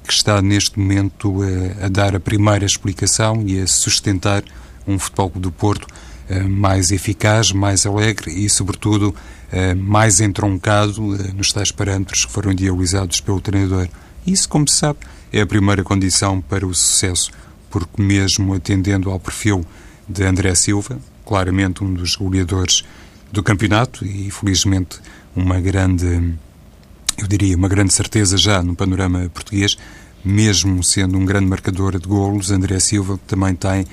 que 0.07 0.13
está 0.13 0.41
neste 0.41 0.79
momento 0.79 1.43
a, 1.43 1.85
a 1.85 1.89
dar 1.89 2.17
a 2.17 2.21
primeira 2.21 2.65
explicação 2.65 3.43
e 3.47 3.61
a 3.61 3.67
sustentar 3.67 4.43
um 4.89 4.99
futebol 4.99 5.31
do 5.37 5.53
Porto 5.53 5.87
eh, 6.29 6.43
mais 6.43 6.91
eficaz, 6.91 7.53
mais 7.53 7.87
alegre 7.87 8.33
e, 8.33 8.49
sobretudo, 8.49 9.15
eh, 9.53 9.75
mais 9.75 10.21
entroncado 10.21 11.01
nos 11.35 11.53
tais 11.53 11.71
parâmetros 11.71 12.25
que 12.25 12.33
foram 12.33 12.51
idealizados 12.51 13.21
pelo 13.21 13.41
treinador. 13.41 13.89
Isso, 14.27 14.49
como 14.49 14.67
se 14.67 14.77
sabe, 14.77 14.99
é 15.33 15.41
a 15.41 15.47
primeira 15.47 15.85
condição 15.85 16.41
para 16.41 16.67
o 16.67 16.75
sucesso, 16.75 17.31
porque 17.71 18.03
mesmo 18.03 18.55
atendendo 18.55 19.11
ao 19.11 19.21
perfil 19.21 19.65
de 20.09 20.25
André 20.25 20.55
Silva, 20.55 20.99
claramente 21.25 21.85
um 21.85 21.93
dos 21.93 22.17
goleadores 22.17 22.83
do 23.31 23.43
campeonato 23.43 24.05
e 24.05 24.31
felizmente 24.31 25.01
uma 25.37 25.61
grande, 25.61 26.35
eu 27.19 27.27
diria, 27.27 27.57
uma 27.57 27.69
grande 27.69 27.93
certeza 27.93 28.37
já 28.37 28.63
no 28.63 28.75
panorama 28.75 29.31
português, 29.33 29.77
mesmo 30.25 30.83
sendo 30.83 31.17
um 31.17 31.25
grande 31.25 31.47
marcador 31.47 31.99
de 31.99 32.09
golos, 32.09 32.51
André 32.51 32.81
Silva 32.81 33.19
também 33.27 33.55
tem, 33.55 33.87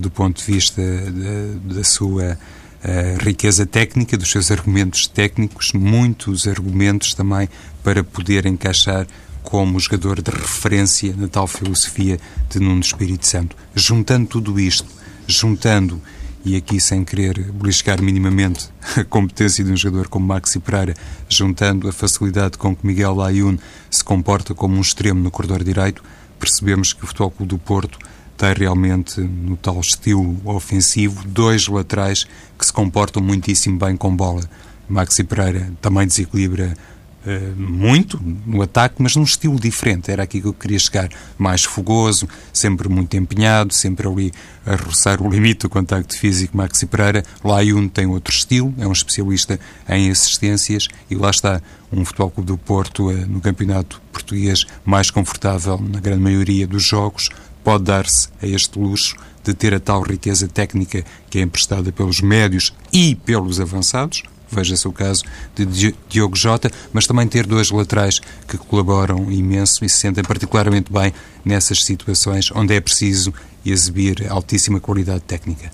do 0.00 0.10
ponto 0.10 0.38
de 0.38 0.52
vista 0.52 0.82
da, 0.82 1.74
da 1.74 1.84
sua 1.84 2.36
uh, 2.84 3.24
riqueza 3.24 3.66
técnica, 3.66 4.16
dos 4.16 4.30
seus 4.30 4.50
argumentos 4.50 5.06
técnicos, 5.06 5.72
muitos 5.72 6.46
argumentos 6.46 7.14
também 7.14 7.48
para 7.82 8.02
poder 8.04 8.46
encaixar 8.46 9.06
como 9.42 9.80
jogador 9.80 10.20
de 10.20 10.30
referência 10.30 11.14
na 11.16 11.28
tal 11.28 11.46
filosofia 11.46 12.20
de 12.50 12.60
Nuno 12.60 12.80
Espírito 12.80 13.26
Santo. 13.26 13.56
Juntando 13.74 14.26
tudo 14.26 14.60
isto, 14.60 14.86
juntando, 15.26 16.00
e 16.44 16.56
aqui 16.56 16.80
sem 16.80 17.04
querer 17.04 17.50
beliscar 17.52 18.02
minimamente 18.02 18.68
a 18.96 19.04
competência 19.04 19.64
de 19.64 19.72
um 19.72 19.76
jogador 19.76 20.08
como 20.08 20.26
Maxi 20.26 20.58
Pereira, 20.58 20.94
juntando 21.28 21.88
a 21.88 21.92
facilidade 21.92 22.58
com 22.58 22.74
que 22.74 22.86
Miguel 22.86 23.14
Layun 23.14 23.58
se 23.90 24.02
comporta 24.02 24.54
como 24.54 24.76
um 24.76 24.80
extremo 24.80 25.22
no 25.22 25.30
corredor 25.30 25.62
direito, 25.62 26.02
percebemos 26.38 26.92
que 26.92 27.04
o 27.04 27.06
Futebol 27.06 27.30
Clube 27.30 27.50
do 27.50 27.58
Porto 27.58 27.98
tem 28.40 28.54
realmente, 28.54 29.20
no 29.20 29.54
tal 29.54 29.78
estilo 29.80 30.40
ofensivo, 30.46 31.22
dois 31.28 31.68
laterais 31.68 32.26
que 32.58 32.64
se 32.64 32.72
comportam 32.72 33.22
muitíssimo 33.22 33.78
bem 33.78 33.98
com 33.98 34.16
bola. 34.16 34.40
Maxi 34.88 35.22
Pereira 35.22 35.70
também 35.82 36.06
desequilibra 36.06 36.74
Uh, 37.20 37.54
muito 37.54 38.18
no 38.46 38.62
ataque, 38.62 38.94
mas 38.98 39.14
num 39.14 39.24
estilo 39.24 39.60
diferente. 39.60 40.10
Era 40.10 40.22
aqui 40.22 40.40
que 40.40 40.46
eu 40.46 40.54
queria 40.54 40.78
chegar. 40.78 41.10
Mais 41.36 41.62
fogoso, 41.62 42.26
sempre 42.50 42.88
muito 42.88 43.14
empenhado, 43.14 43.74
sempre 43.74 44.08
ali 44.08 44.32
a 44.64 44.74
roçar 44.74 45.20
o 45.20 45.28
limite 45.28 45.60
do 45.60 45.68
contacto 45.68 46.16
físico. 46.16 46.56
Maxi 46.56 46.86
Pereira. 46.86 47.22
Laiun 47.44 47.88
tem 47.88 48.06
outro 48.06 48.32
estilo, 48.32 48.72
é 48.78 48.86
um 48.86 48.92
especialista 48.92 49.60
em 49.86 50.10
assistências 50.10 50.88
e 51.10 51.14
lá 51.14 51.28
está 51.28 51.60
um 51.92 52.06
Futebol 52.06 52.30
Clube 52.30 52.46
do 52.46 52.56
Porto 52.56 53.10
uh, 53.10 53.26
no 53.26 53.42
campeonato 53.42 54.00
português 54.10 54.64
mais 54.82 55.10
confortável 55.10 55.78
na 55.78 56.00
grande 56.00 56.22
maioria 56.22 56.66
dos 56.66 56.82
jogos. 56.82 57.28
Pode 57.62 57.84
dar-se 57.84 58.28
a 58.42 58.46
este 58.46 58.78
luxo 58.78 59.16
de 59.44 59.54
ter 59.54 59.74
a 59.74 59.80
tal 59.80 60.02
riqueza 60.02 60.48
técnica 60.48 61.04
que 61.28 61.38
é 61.38 61.42
emprestada 61.42 61.90
pelos 61.92 62.20
médios 62.20 62.74
e 62.92 63.14
pelos 63.14 63.60
avançados, 63.60 64.22
veja-se 64.50 64.86
o 64.86 64.92
caso 64.92 65.24
de 65.54 65.94
Diogo 66.08 66.36
Jota, 66.36 66.70
mas 66.92 67.06
também 67.06 67.26
ter 67.26 67.46
dois 67.46 67.70
laterais 67.70 68.20
que 68.46 68.58
colaboram 68.58 69.30
imenso 69.30 69.84
e 69.84 69.88
se 69.88 69.98
sentem 69.98 70.24
particularmente 70.24 70.92
bem 70.92 71.12
nessas 71.44 71.84
situações 71.84 72.50
onde 72.54 72.74
é 72.74 72.80
preciso 72.80 73.32
exibir 73.64 74.26
altíssima 74.30 74.80
qualidade 74.80 75.22
técnica. 75.22 75.70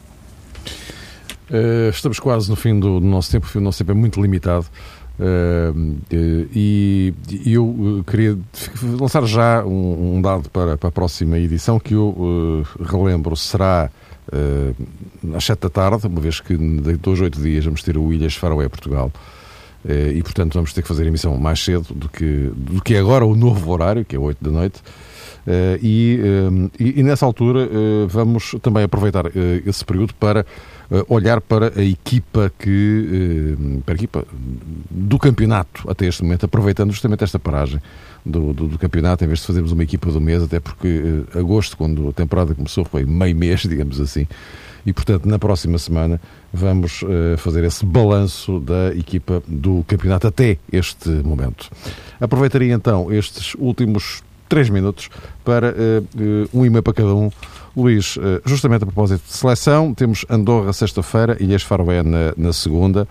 Uh, 1.48 1.90
estamos 1.90 2.18
quase 2.18 2.50
no 2.50 2.56
fim 2.56 2.78
do, 2.78 2.98
do, 2.98 3.06
nosso 3.06 3.30
tempo, 3.30 3.46
o 3.54 3.60
nosso 3.60 3.78
tempo 3.78 3.92
é 3.92 3.94
muito 3.94 4.20
limitado. 4.20 4.66
Uh, 5.18 5.96
e, 6.12 7.14
eu 7.46 8.04
queria 8.06 8.38
lançar 9.00 9.24
já 9.24 9.64
um, 9.64 10.16
um 10.16 10.22
dado 10.22 10.50
para, 10.50 10.76
para, 10.76 10.90
a 10.90 10.92
próxima 10.92 11.38
edição 11.38 11.80
que 11.80 11.94
eu 11.94 12.08
uh, 12.08 12.84
relembro 12.84 13.34
será 13.34 13.90
uh, 14.28 15.34
às 15.34 15.44
7 15.44 15.58
da 15.58 15.70
tarde, 15.70 16.06
uma 16.06 16.20
vez 16.20 16.40
que 16.40 16.54
de 16.54 16.96
dois, 16.96 17.20
oito 17.22 17.40
dias 17.40 17.64
vamos 17.64 17.82
ter 17.82 17.96
o 17.96 18.12
Ilhas 18.12 18.34
Faroé 18.34 18.68
Portugal. 18.68 19.10
E, 19.88 20.20
portanto, 20.20 20.54
vamos 20.54 20.72
ter 20.72 20.82
que 20.82 20.88
fazer 20.88 21.04
a 21.04 21.06
emissão 21.06 21.36
mais 21.36 21.62
cedo 21.62 21.94
do 21.94 22.08
que, 22.08 22.50
do 22.56 22.82
que 22.82 22.96
é 22.96 22.98
agora 22.98 23.24
o 23.24 23.36
novo 23.36 23.70
horário, 23.70 24.04
que 24.04 24.16
é 24.16 24.18
8 24.18 24.42
da 24.42 24.50
noite. 24.50 24.82
E, 25.80 26.18
e, 26.76 26.98
e, 26.98 27.02
nessa 27.04 27.24
altura 27.24 27.68
vamos 28.08 28.56
também 28.60 28.82
aproveitar 28.82 29.26
esse 29.64 29.84
período 29.84 30.12
para 30.14 30.44
olhar 31.08 31.40
para 31.40 31.72
a 31.76 31.82
equipa 31.82 32.52
que 32.58 33.56
para 33.84 33.94
a 33.94 33.96
equipa 33.96 34.24
do 34.90 35.18
campeonato 35.18 35.88
até 35.90 36.06
este 36.06 36.22
momento, 36.22 36.46
aproveitando 36.46 36.92
justamente 36.92 37.24
esta 37.24 37.38
paragem 37.38 37.80
do, 38.26 38.52
do, 38.52 38.66
do, 38.66 38.78
campeonato, 38.78 39.24
em 39.24 39.28
vez 39.28 39.40
de 39.40 39.46
fazermos 39.46 39.72
uma 39.72 39.84
equipa 39.84 40.10
do 40.10 40.20
mês, 40.20 40.42
até 40.42 40.58
porque 40.58 40.88
uh, 41.34 41.38
agosto, 41.38 41.76
quando 41.76 42.08
a 42.08 42.12
temporada 42.12 42.54
começou, 42.54 42.84
foi 42.84 43.04
meio 43.04 43.36
mês, 43.36 43.60
digamos 43.68 44.00
assim. 44.00 44.26
E, 44.84 44.92
portanto, 44.92 45.26
na 45.26 45.38
próxima 45.38 45.78
semana 45.78 46.20
vamos 46.52 47.02
uh, 47.02 47.36
fazer 47.38 47.64
esse 47.64 47.84
balanço 47.84 48.60
da 48.60 48.94
equipa 48.94 49.42
do 49.46 49.84
campeonato 49.86 50.26
até 50.26 50.58
este 50.72 51.08
momento. 51.08 51.70
Aproveitaria 52.20 52.72
então 52.72 53.12
estes 53.12 53.54
últimos 53.58 54.22
três 54.48 54.70
minutos 54.70 55.08
para 55.44 55.70
uh, 55.70 56.48
um 56.52 56.64
e-mail 56.64 56.82
para 56.82 56.92
cada 56.92 57.14
um. 57.14 57.30
Luís, 57.76 58.18
justamente 58.46 58.84
a 58.84 58.86
propósito 58.86 59.22
de 59.26 59.34
seleção, 59.34 59.92
temos 59.92 60.24
Andorra 60.30 60.72
sexta-feira, 60.72 61.36
Ilhas 61.38 61.62
Faroé 61.62 62.02
na, 62.02 62.32
na 62.34 62.50
segunda 62.50 63.06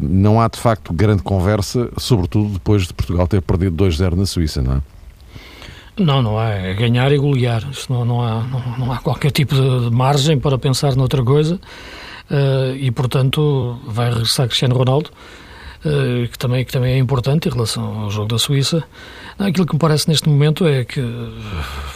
não 0.00 0.40
há 0.40 0.48
de 0.48 0.58
facto 0.58 0.92
grande 0.92 1.22
conversa, 1.22 1.88
sobretudo 1.96 2.54
depois 2.54 2.86
de 2.86 2.94
Portugal 2.94 3.26
ter 3.28 3.40
perdido 3.40 3.84
2-0 3.84 4.14
na 4.14 4.26
Suíça, 4.26 4.60
não 4.60 4.74
é? 4.74 4.82
Não, 5.98 6.20
não 6.20 6.38
há. 6.38 6.50
É 6.50 6.74
ganhar 6.74 7.10
e 7.10 7.16
golear. 7.16 7.66
Isto 7.70 7.92
não, 7.92 8.04
não, 8.04 8.22
há, 8.22 8.42
não, 8.42 8.78
não 8.78 8.92
há 8.92 8.98
qualquer 8.98 9.30
tipo 9.30 9.54
de 9.54 9.90
margem 9.90 10.38
para 10.38 10.58
pensar 10.58 10.94
noutra 10.94 11.22
coisa. 11.22 11.58
Uh, 12.30 12.74
e, 12.76 12.90
portanto, 12.90 13.78
vai 13.86 14.10
regressar 14.10 14.46
Cristiano 14.46 14.74
Ronaldo, 14.74 15.10
uh, 15.84 16.28
que, 16.28 16.38
também, 16.38 16.64
que 16.64 16.72
também 16.72 16.94
é 16.94 16.98
importante 16.98 17.48
em 17.48 17.52
relação 17.52 18.00
ao 18.00 18.10
jogo 18.10 18.28
da 18.28 18.38
Suíça. 18.38 18.84
Aquilo 19.38 19.66
que 19.66 19.74
me 19.74 19.78
parece 19.78 20.08
neste 20.08 20.28
momento 20.28 20.66
é 20.66 20.84
que 20.84 21.02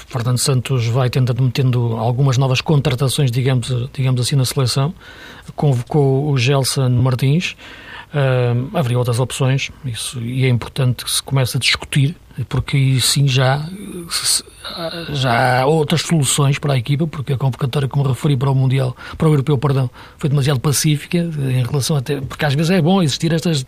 Fernando 0.07 0.37
Santos 0.37 0.87
vai 0.87 1.09
tentando 1.09 1.43
metendo 1.43 1.97
algumas 1.97 2.37
novas 2.37 2.61
contratações, 2.61 3.31
digamos, 3.31 3.89
digamos 3.95 4.21
assim, 4.21 4.37
na 4.37 4.45
seleção. 4.45 4.95
Convocou 5.57 6.31
o 6.31 6.37
Gelson 6.37 6.91
Martins. 6.91 7.57
Uh, 8.13 8.77
haveria 8.77 8.99
outras 8.99 9.21
opções 9.21 9.71
isso, 9.85 10.21
e 10.21 10.45
é 10.45 10.49
importante 10.49 11.05
que 11.05 11.11
se 11.11 11.23
comece 11.23 11.57
a 11.57 11.61
discutir 11.61 12.17
porque 12.49 12.77
aí 12.77 13.01
sim 13.01 13.27
já, 13.29 13.67
já 15.13 15.61
há 15.61 15.67
outras 15.67 16.03
soluções 16.03 16.59
para 16.59 16.75
a 16.75 16.77
equipa, 16.79 17.07
porque 17.07 17.33
a 17.33 17.37
convocatória, 17.37 17.89
como 17.89 18.07
referi 18.07 18.37
para 18.37 18.51
o 18.51 18.55
Mundial, 18.55 18.97
para 19.17 19.29
o 19.29 19.33
Europeu, 19.33 19.57
perdão, 19.59 19.91
foi 20.19 20.31
demasiado 20.31 20.61
pacífica 20.61 21.19
em 21.19 21.63
relação 21.63 21.97
até, 21.97 22.21
porque 22.21 22.45
às 22.45 22.55
vezes 22.55 22.71
é 22.71 22.81
bom 22.81 23.03
existir 23.03 23.33
estas 23.33 23.67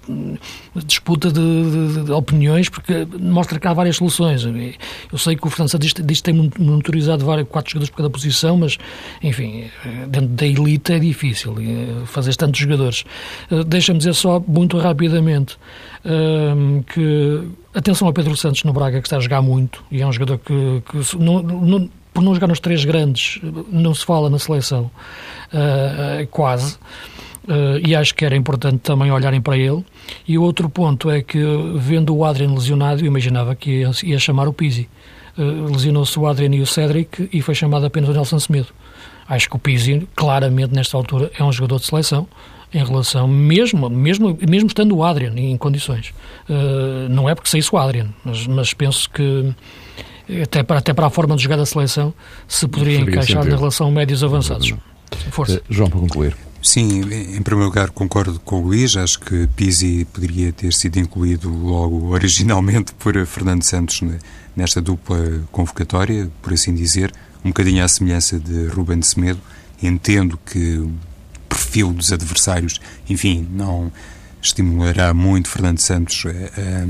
disputa 0.84 1.30
de, 1.30 1.40
de, 1.40 2.04
de 2.04 2.12
opiniões, 2.12 2.68
porque 2.68 3.06
mostra 3.18 3.58
que 3.58 3.66
há 3.66 3.72
várias 3.72 3.96
soluções. 3.96 4.44
Eu 4.44 5.18
sei 5.18 5.36
que 5.36 5.46
o 5.46 5.50
Fernando 5.50 5.70
Santos 5.70 5.92
diz 6.04 6.20
que 6.20 6.22
tem 6.22 6.50
monitorizado 6.58 7.24
vários, 7.24 7.48
quatro 7.48 7.70
jogadores 7.70 7.90
por 7.90 7.96
cada 7.98 8.10
posição, 8.10 8.56
mas, 8.56 8.78
enfim, 9.22 9.64
dentro 10.08 10.28
da 10.28 10.46
elite 10.46 10.92
é 10.92 10.98
difícil 10.98 11.54
eh, 11.58 12.06
fazer 12.06 12.34
tantos 12.36 12.60
jogadores. 12.60 13.04
Eh, 13.50 13.64
deixa-me 13.64 13.98
dizer 13.98 14.14
só, 14.14 14.40
muito 14.40 14.78
rapidamente, 14.78 15.56
eh, 16.04 16.82
que 16.92 17.48
atenção 17.74 18.06
ao 18.08 18.14
Pedro 18.14 18.36
Santos 18.36 18.64
no 18.64 18.72
Braga, 18.72 19.00
que 19.00 19.06
está 19.06 19.16
a 19.16 19.20
jogar 19.20 19.42
muito, 19.42 19.84
e 19.90 20.02
é 20.02 20.06
um 20.06 20.12
jogador 20.12 20.38
que, 20.38 20.82
que 20.90 21.18
não, 21.18 21.42
não, 21.42 21.90
por 22.12 22.22
não 22.22 22.34
jogar 22.34 22.48
nos 22.48 22.60
três 22.60 22.84
grandes, 22.84 23.40
não 23.70 23.94
se 23.94 24.04
fala 24.04 24.28
na 24.28 24.38
seleção, 24.38 24.90
quase. 26.30 26.76
Uh, 27.44 27.82
e 27.84 27.94
acho 27.94 28.14
que 28.14 28.24
era 28.24 28.36
importante 28.36 28.78
também 28.78 29.10
olharem 29.10 29.40
para 29.40 29.56
ele. 29.56 29.84
E 30.26 30.38
o 30.38 30.42
outro 30.42 30.68
ponto 30.68 31.10
é 31.10 31.22
que, 31.22 31.38
vendo 31.76 32.14
o 32.14 32.24
Adrian 32.24 32.52
lesionado, 32.52 33.00
eu 33.00 33.06
imaginava 33.06 33.54
que 33.54 33.80
ia, 33.80 33.90
ia 34.04 34.18
chamar 34.18 34.46
o 34.46 34.52
Pizzi. 34.52 34.88
Uh, 35.36 35.72
Lesionou-se 35.72 36.16
o 36.18 36.26
Adrian 36.26 36.54
e 36.54 36.60
o 36.60 36.66
Cédric 36.66 37.28
e 37.32 37.42
foi 37.42 37.54
chamado 37.54 37.84
apenas 37.84 38.08
o 38.10 38.12
Nelson 38.12 38.38
Semedo. 38.38 38.68
Acho 39.28 39.48
que 39.48 39.56
o 39.56 39.58
Pizzi, 39.58 40.06
claramente, 40.14 40.74
nesta 40.74 40.96
altura, 40.96 41.30
é 41.36 41.42
um 41.42 41.50
jogador 41.50 41.80
de 41.80 41.86
seleção 41.86 42.28
em 42.72 42.84
relação, 42.84 43.28
mesmo, 43.28 43.88
mesmo, 43.90 44.36
mesmo 44.48 44.66
estando 44.66 44.96
o 44.96 45.04
Adrian 45.04 45.34
em 45.36 45.56
condições. 45.56 46.12
Uh, 46.48 47.08
não 47.10 47.28
é 47.28 47.34
porque 47.34 47.50
saísse 47.50 47.68
o 47.72 47.78
Adrian, 47.78 48.08
mas, 48.24 48.46
mas 48.46 48.74
penso 48.74 49.10
que 49.10 49.54
até 50.42 50.62
para, 50.62 50.78
até 50.78 50.94
para 50.94 51.06
a 51.06 51.10
forma 51.10 51.36
de 51.36 51.42
jogar 51.42 51.56
da 51.56 51.66
seleção 51.66 52.14
se 52.48 52.66
poderia 52.66 53.00
encaixar 53.00 53.44
na 53.44 53.56
relação 53.56 53.90
médios 53.90 54.24
avançados. 54.24 54.72
Força. 55.30 55.62
João, 55.68 55.90
para 55.90 56.00
concluir. 56.00 56.36
Sim, 56.62 57.00
em 57.00 57.42
primeiro 57.42 57.64
lugar 57.64 57.90
concordo 57.90 58.38
com 58.38 58.60
o 58.60 58.66
Luís, 58.66 58.96
acho 58.96 59.18
que 59.18 59.48
Pizzi 59.48 60.06
poderia 60.12 60.52
ter 60.52 60.72
sido 60.72 60.98
incluído 60.98 61.52
logo 61.52 62.10
originalmente 62.14 62.94
por 62.94 63.14
Fernando 63.26 63.64
Santos 63.64 64.00
nesta 64.54 64.80
dupla 64.80 65.42
convocatória, 65.50 66.30
por 66.40 66.52
assim 66.52 66.72
dizer, 66.72 67.12
um 67.44 67.48
bocadinho 67.48 67.84
à 67.84 67.88
semelhança 67.88 68.38
de 68.38 68.66
Ruben 68.68 69.02
Semedo. 69.02 69.40
Entendo 69.82 70.38
que 70.46 70.88
perfil 71.52 71.92
dos 71.92 72.12
adversários, 72.12 72.80
enfim, 73.08 73.46
não 73.50 73.92
estimulará 74.40 75.12
muito 75.12 75.48
Fernando 75.48 75.78
Santos 75.78 76.24
a, 76.26 76.30
a 76.30 76.86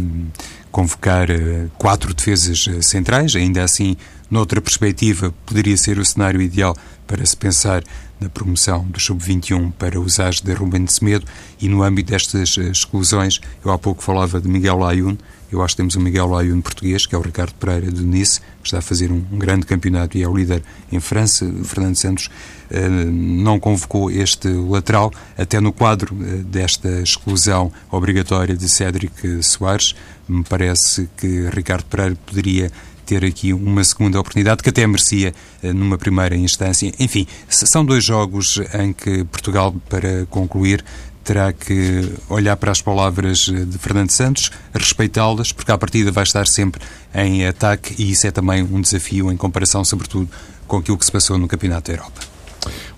convocar 0.70 1.30
eh, 1.30 1.66
quatro 1.76 2.14
defesas 2.14 2.66
eh, 2.68 2.80
centrais, 2.80 3.34
ainda 3.36 3.62
assim, 3.62 3.96
noutra 4.30 4.60
perspectiva, 4.60 5.34
poderia 5.44 5.76
ser 5.76 5.98
o 5.98 6.04
cenário 6.04 6.40
ideal 6.40 6.74
para 7.06 7.26
se 7.26 7.36
pensar 7.36 7.82
na 8.18 8.30
promoção 8.30 8.84
do 8.84 8.98
Sub-21 8.98 9.72
para 9.72 10.00
os 10.00 10.18
AS 10.18 10.40
de 10.40 10.54
Ruben 10.54 10.84
de 10.84 10.92
Semedo. 10.92 11.26
E 11.60 11.68
no 11.68 11.82
âmbito 11.82 12.12
destas 12.12 12.56
eh, 12.56 12.62
exclusões, 12.70 13.40
eu 13.64 13.70
há 13.70 13.78
pouco 13.78 14.02
falava 14.02 14.40
de 14.40 14.48
Miguel 14.48 14.78
Layun, 14.78 15.18
eu 15.52 15.62
acho 15.62 15.74
que 15.74 15.82
temos 15.82 15.96
um 15.96 16.00
Miguel 16.00 16.26
Layun 16.26 16.62
português, 16.62 17.04
que 17.04 17.14
é 17.14 17.18
o 17.18 17.20
Ricardo 17.20 17.52
Pereira 17.54 17.90
do 17.90 18.02
Nice, 18.02 18.40
que 18.40 18.68
está 18.68 18.78
a 18.78 18.82
fazer 18.82 19.12
um, 19.12 19.20
grande 19.32 19.66
campeonato 19.66 20.16
e 20.16 20.22
é 20.22 20.28
o 20.28 20.34
líder 20.34 20.62
em 20.90 20.98
França. 20.98 21.46
Fernando 21.64 21.96
Santos 21.96 22.30
eh, 22.70 22.88
não 22.88 23.60
convocou 23.60 24.10
este 24.10 24.48
lateral, 24.48 25.12
até 25.36 25.60
no 25.60 25.70
quadro 25.70 26.16
eh, 26.22 26.36
desta 26.38 26.88
exclusão 27.02 27.70
obrigatória 27.90 28.56
de 28.56 28.66
Cédric 28.66 29.42
Soares. 29.42 29.94
Me 30.26 30.42
parece 30.42 31.08
que 31.18 31.50
Ricardo 31.50 31.84
Pereira 31.84 32.16
poderia 32.24 32.72
ter 33.04 33.24
aqui 33.24 33.52
uma 33.52 33.84
segunda 33.84 34.18
oportunidade 34.18 34.62
que 34.62 34.70
até 34.70 34.86
merecia 34.86 35.34
eh, 35.62 35.72
numa 35.72 35.98
primeira 35.98 36.34
instância. 36.34 36.90
Enfim, 36.98 37.26
são 37.46 37.84
dois 37.84 38.02
jogos 38.02 38.58
em 38.72 38.92
que 38.94 39.22
Portugal, 39.24 39.74
para 39.88 40.24
concluir, 40.30 40.82
terá 41.24 41.52
que 41.52 42.12
olhar 42.28 42.56
para 42.56 42.72
as 42.72 42.80
palavras 42.80 43.40
de 43.40 43.78
Fernando 43.78 44.10
Santos, 44.10 44.50
respeitá-las, 44.74 45.52
porque 45.52 45.70
a 45.70 45.78
partida 45.78 46.10
vai 46.10 46.24
estar 46.24 46.46
sempre 46.46 46.82
em 47.14 47.46
ataque 47.46 47.94
e 47.98 48.10
isso 48.10 48.26
é 48.26 48.30
também 48.30 48.62
um 48.62 48.80
desafio 48.80 49.30
em 49.30 49.36
comparação, 49.36 49.84
sobretudo, 49.84 50.28
com 50.66 50.78
aquilo 50.78 50.98
que 50.98 51.04
se 51.04 51.12
passou 51.12 51.38
no 51.38 51.48
Campeonato 51.48 51.90
da 51.90 51.98
Europa. 51.98 52.20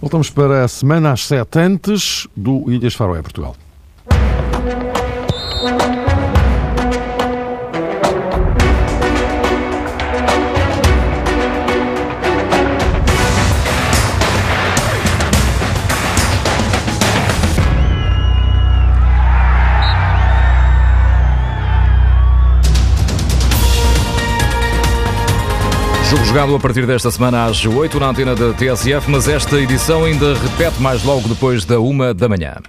Voltamos 0.01 0.31
para 0.31 0.65
a 0.65 0.69
semana 0.69 1.13
às 1.13 1.27
sete 1.27 1.59
antes 1.59 2.27
do 2.37 2.71
Ilhas 2.71 2.95
Faroé, 2.95 3.23
Portugal. 3.23 3.57
Jogo 26.15 26.27
jogado 26.27 26.55
a 26.55 26.61
partir 26.61 26.87
desta 26.87 27.11
semana 27.11 27.47
às 27.47 27.67
8 27.67 27.99
na 27.99 28.11
antena 28.11 28.37
da 28.37 28.53
TSF, 28.53 29.11
mas 29.11 29.27
esta 29.27 29.59
edição 29.61 30.05
ainda 30.05 30.35
repete 30.35 30.81
mais 30.81 31.03
logo 31.03 31.29
depois 31.29 31.65
da 31.65 31.81
1 31.81 32.15
da 32.15 32.29
manhã. 32.29 32.55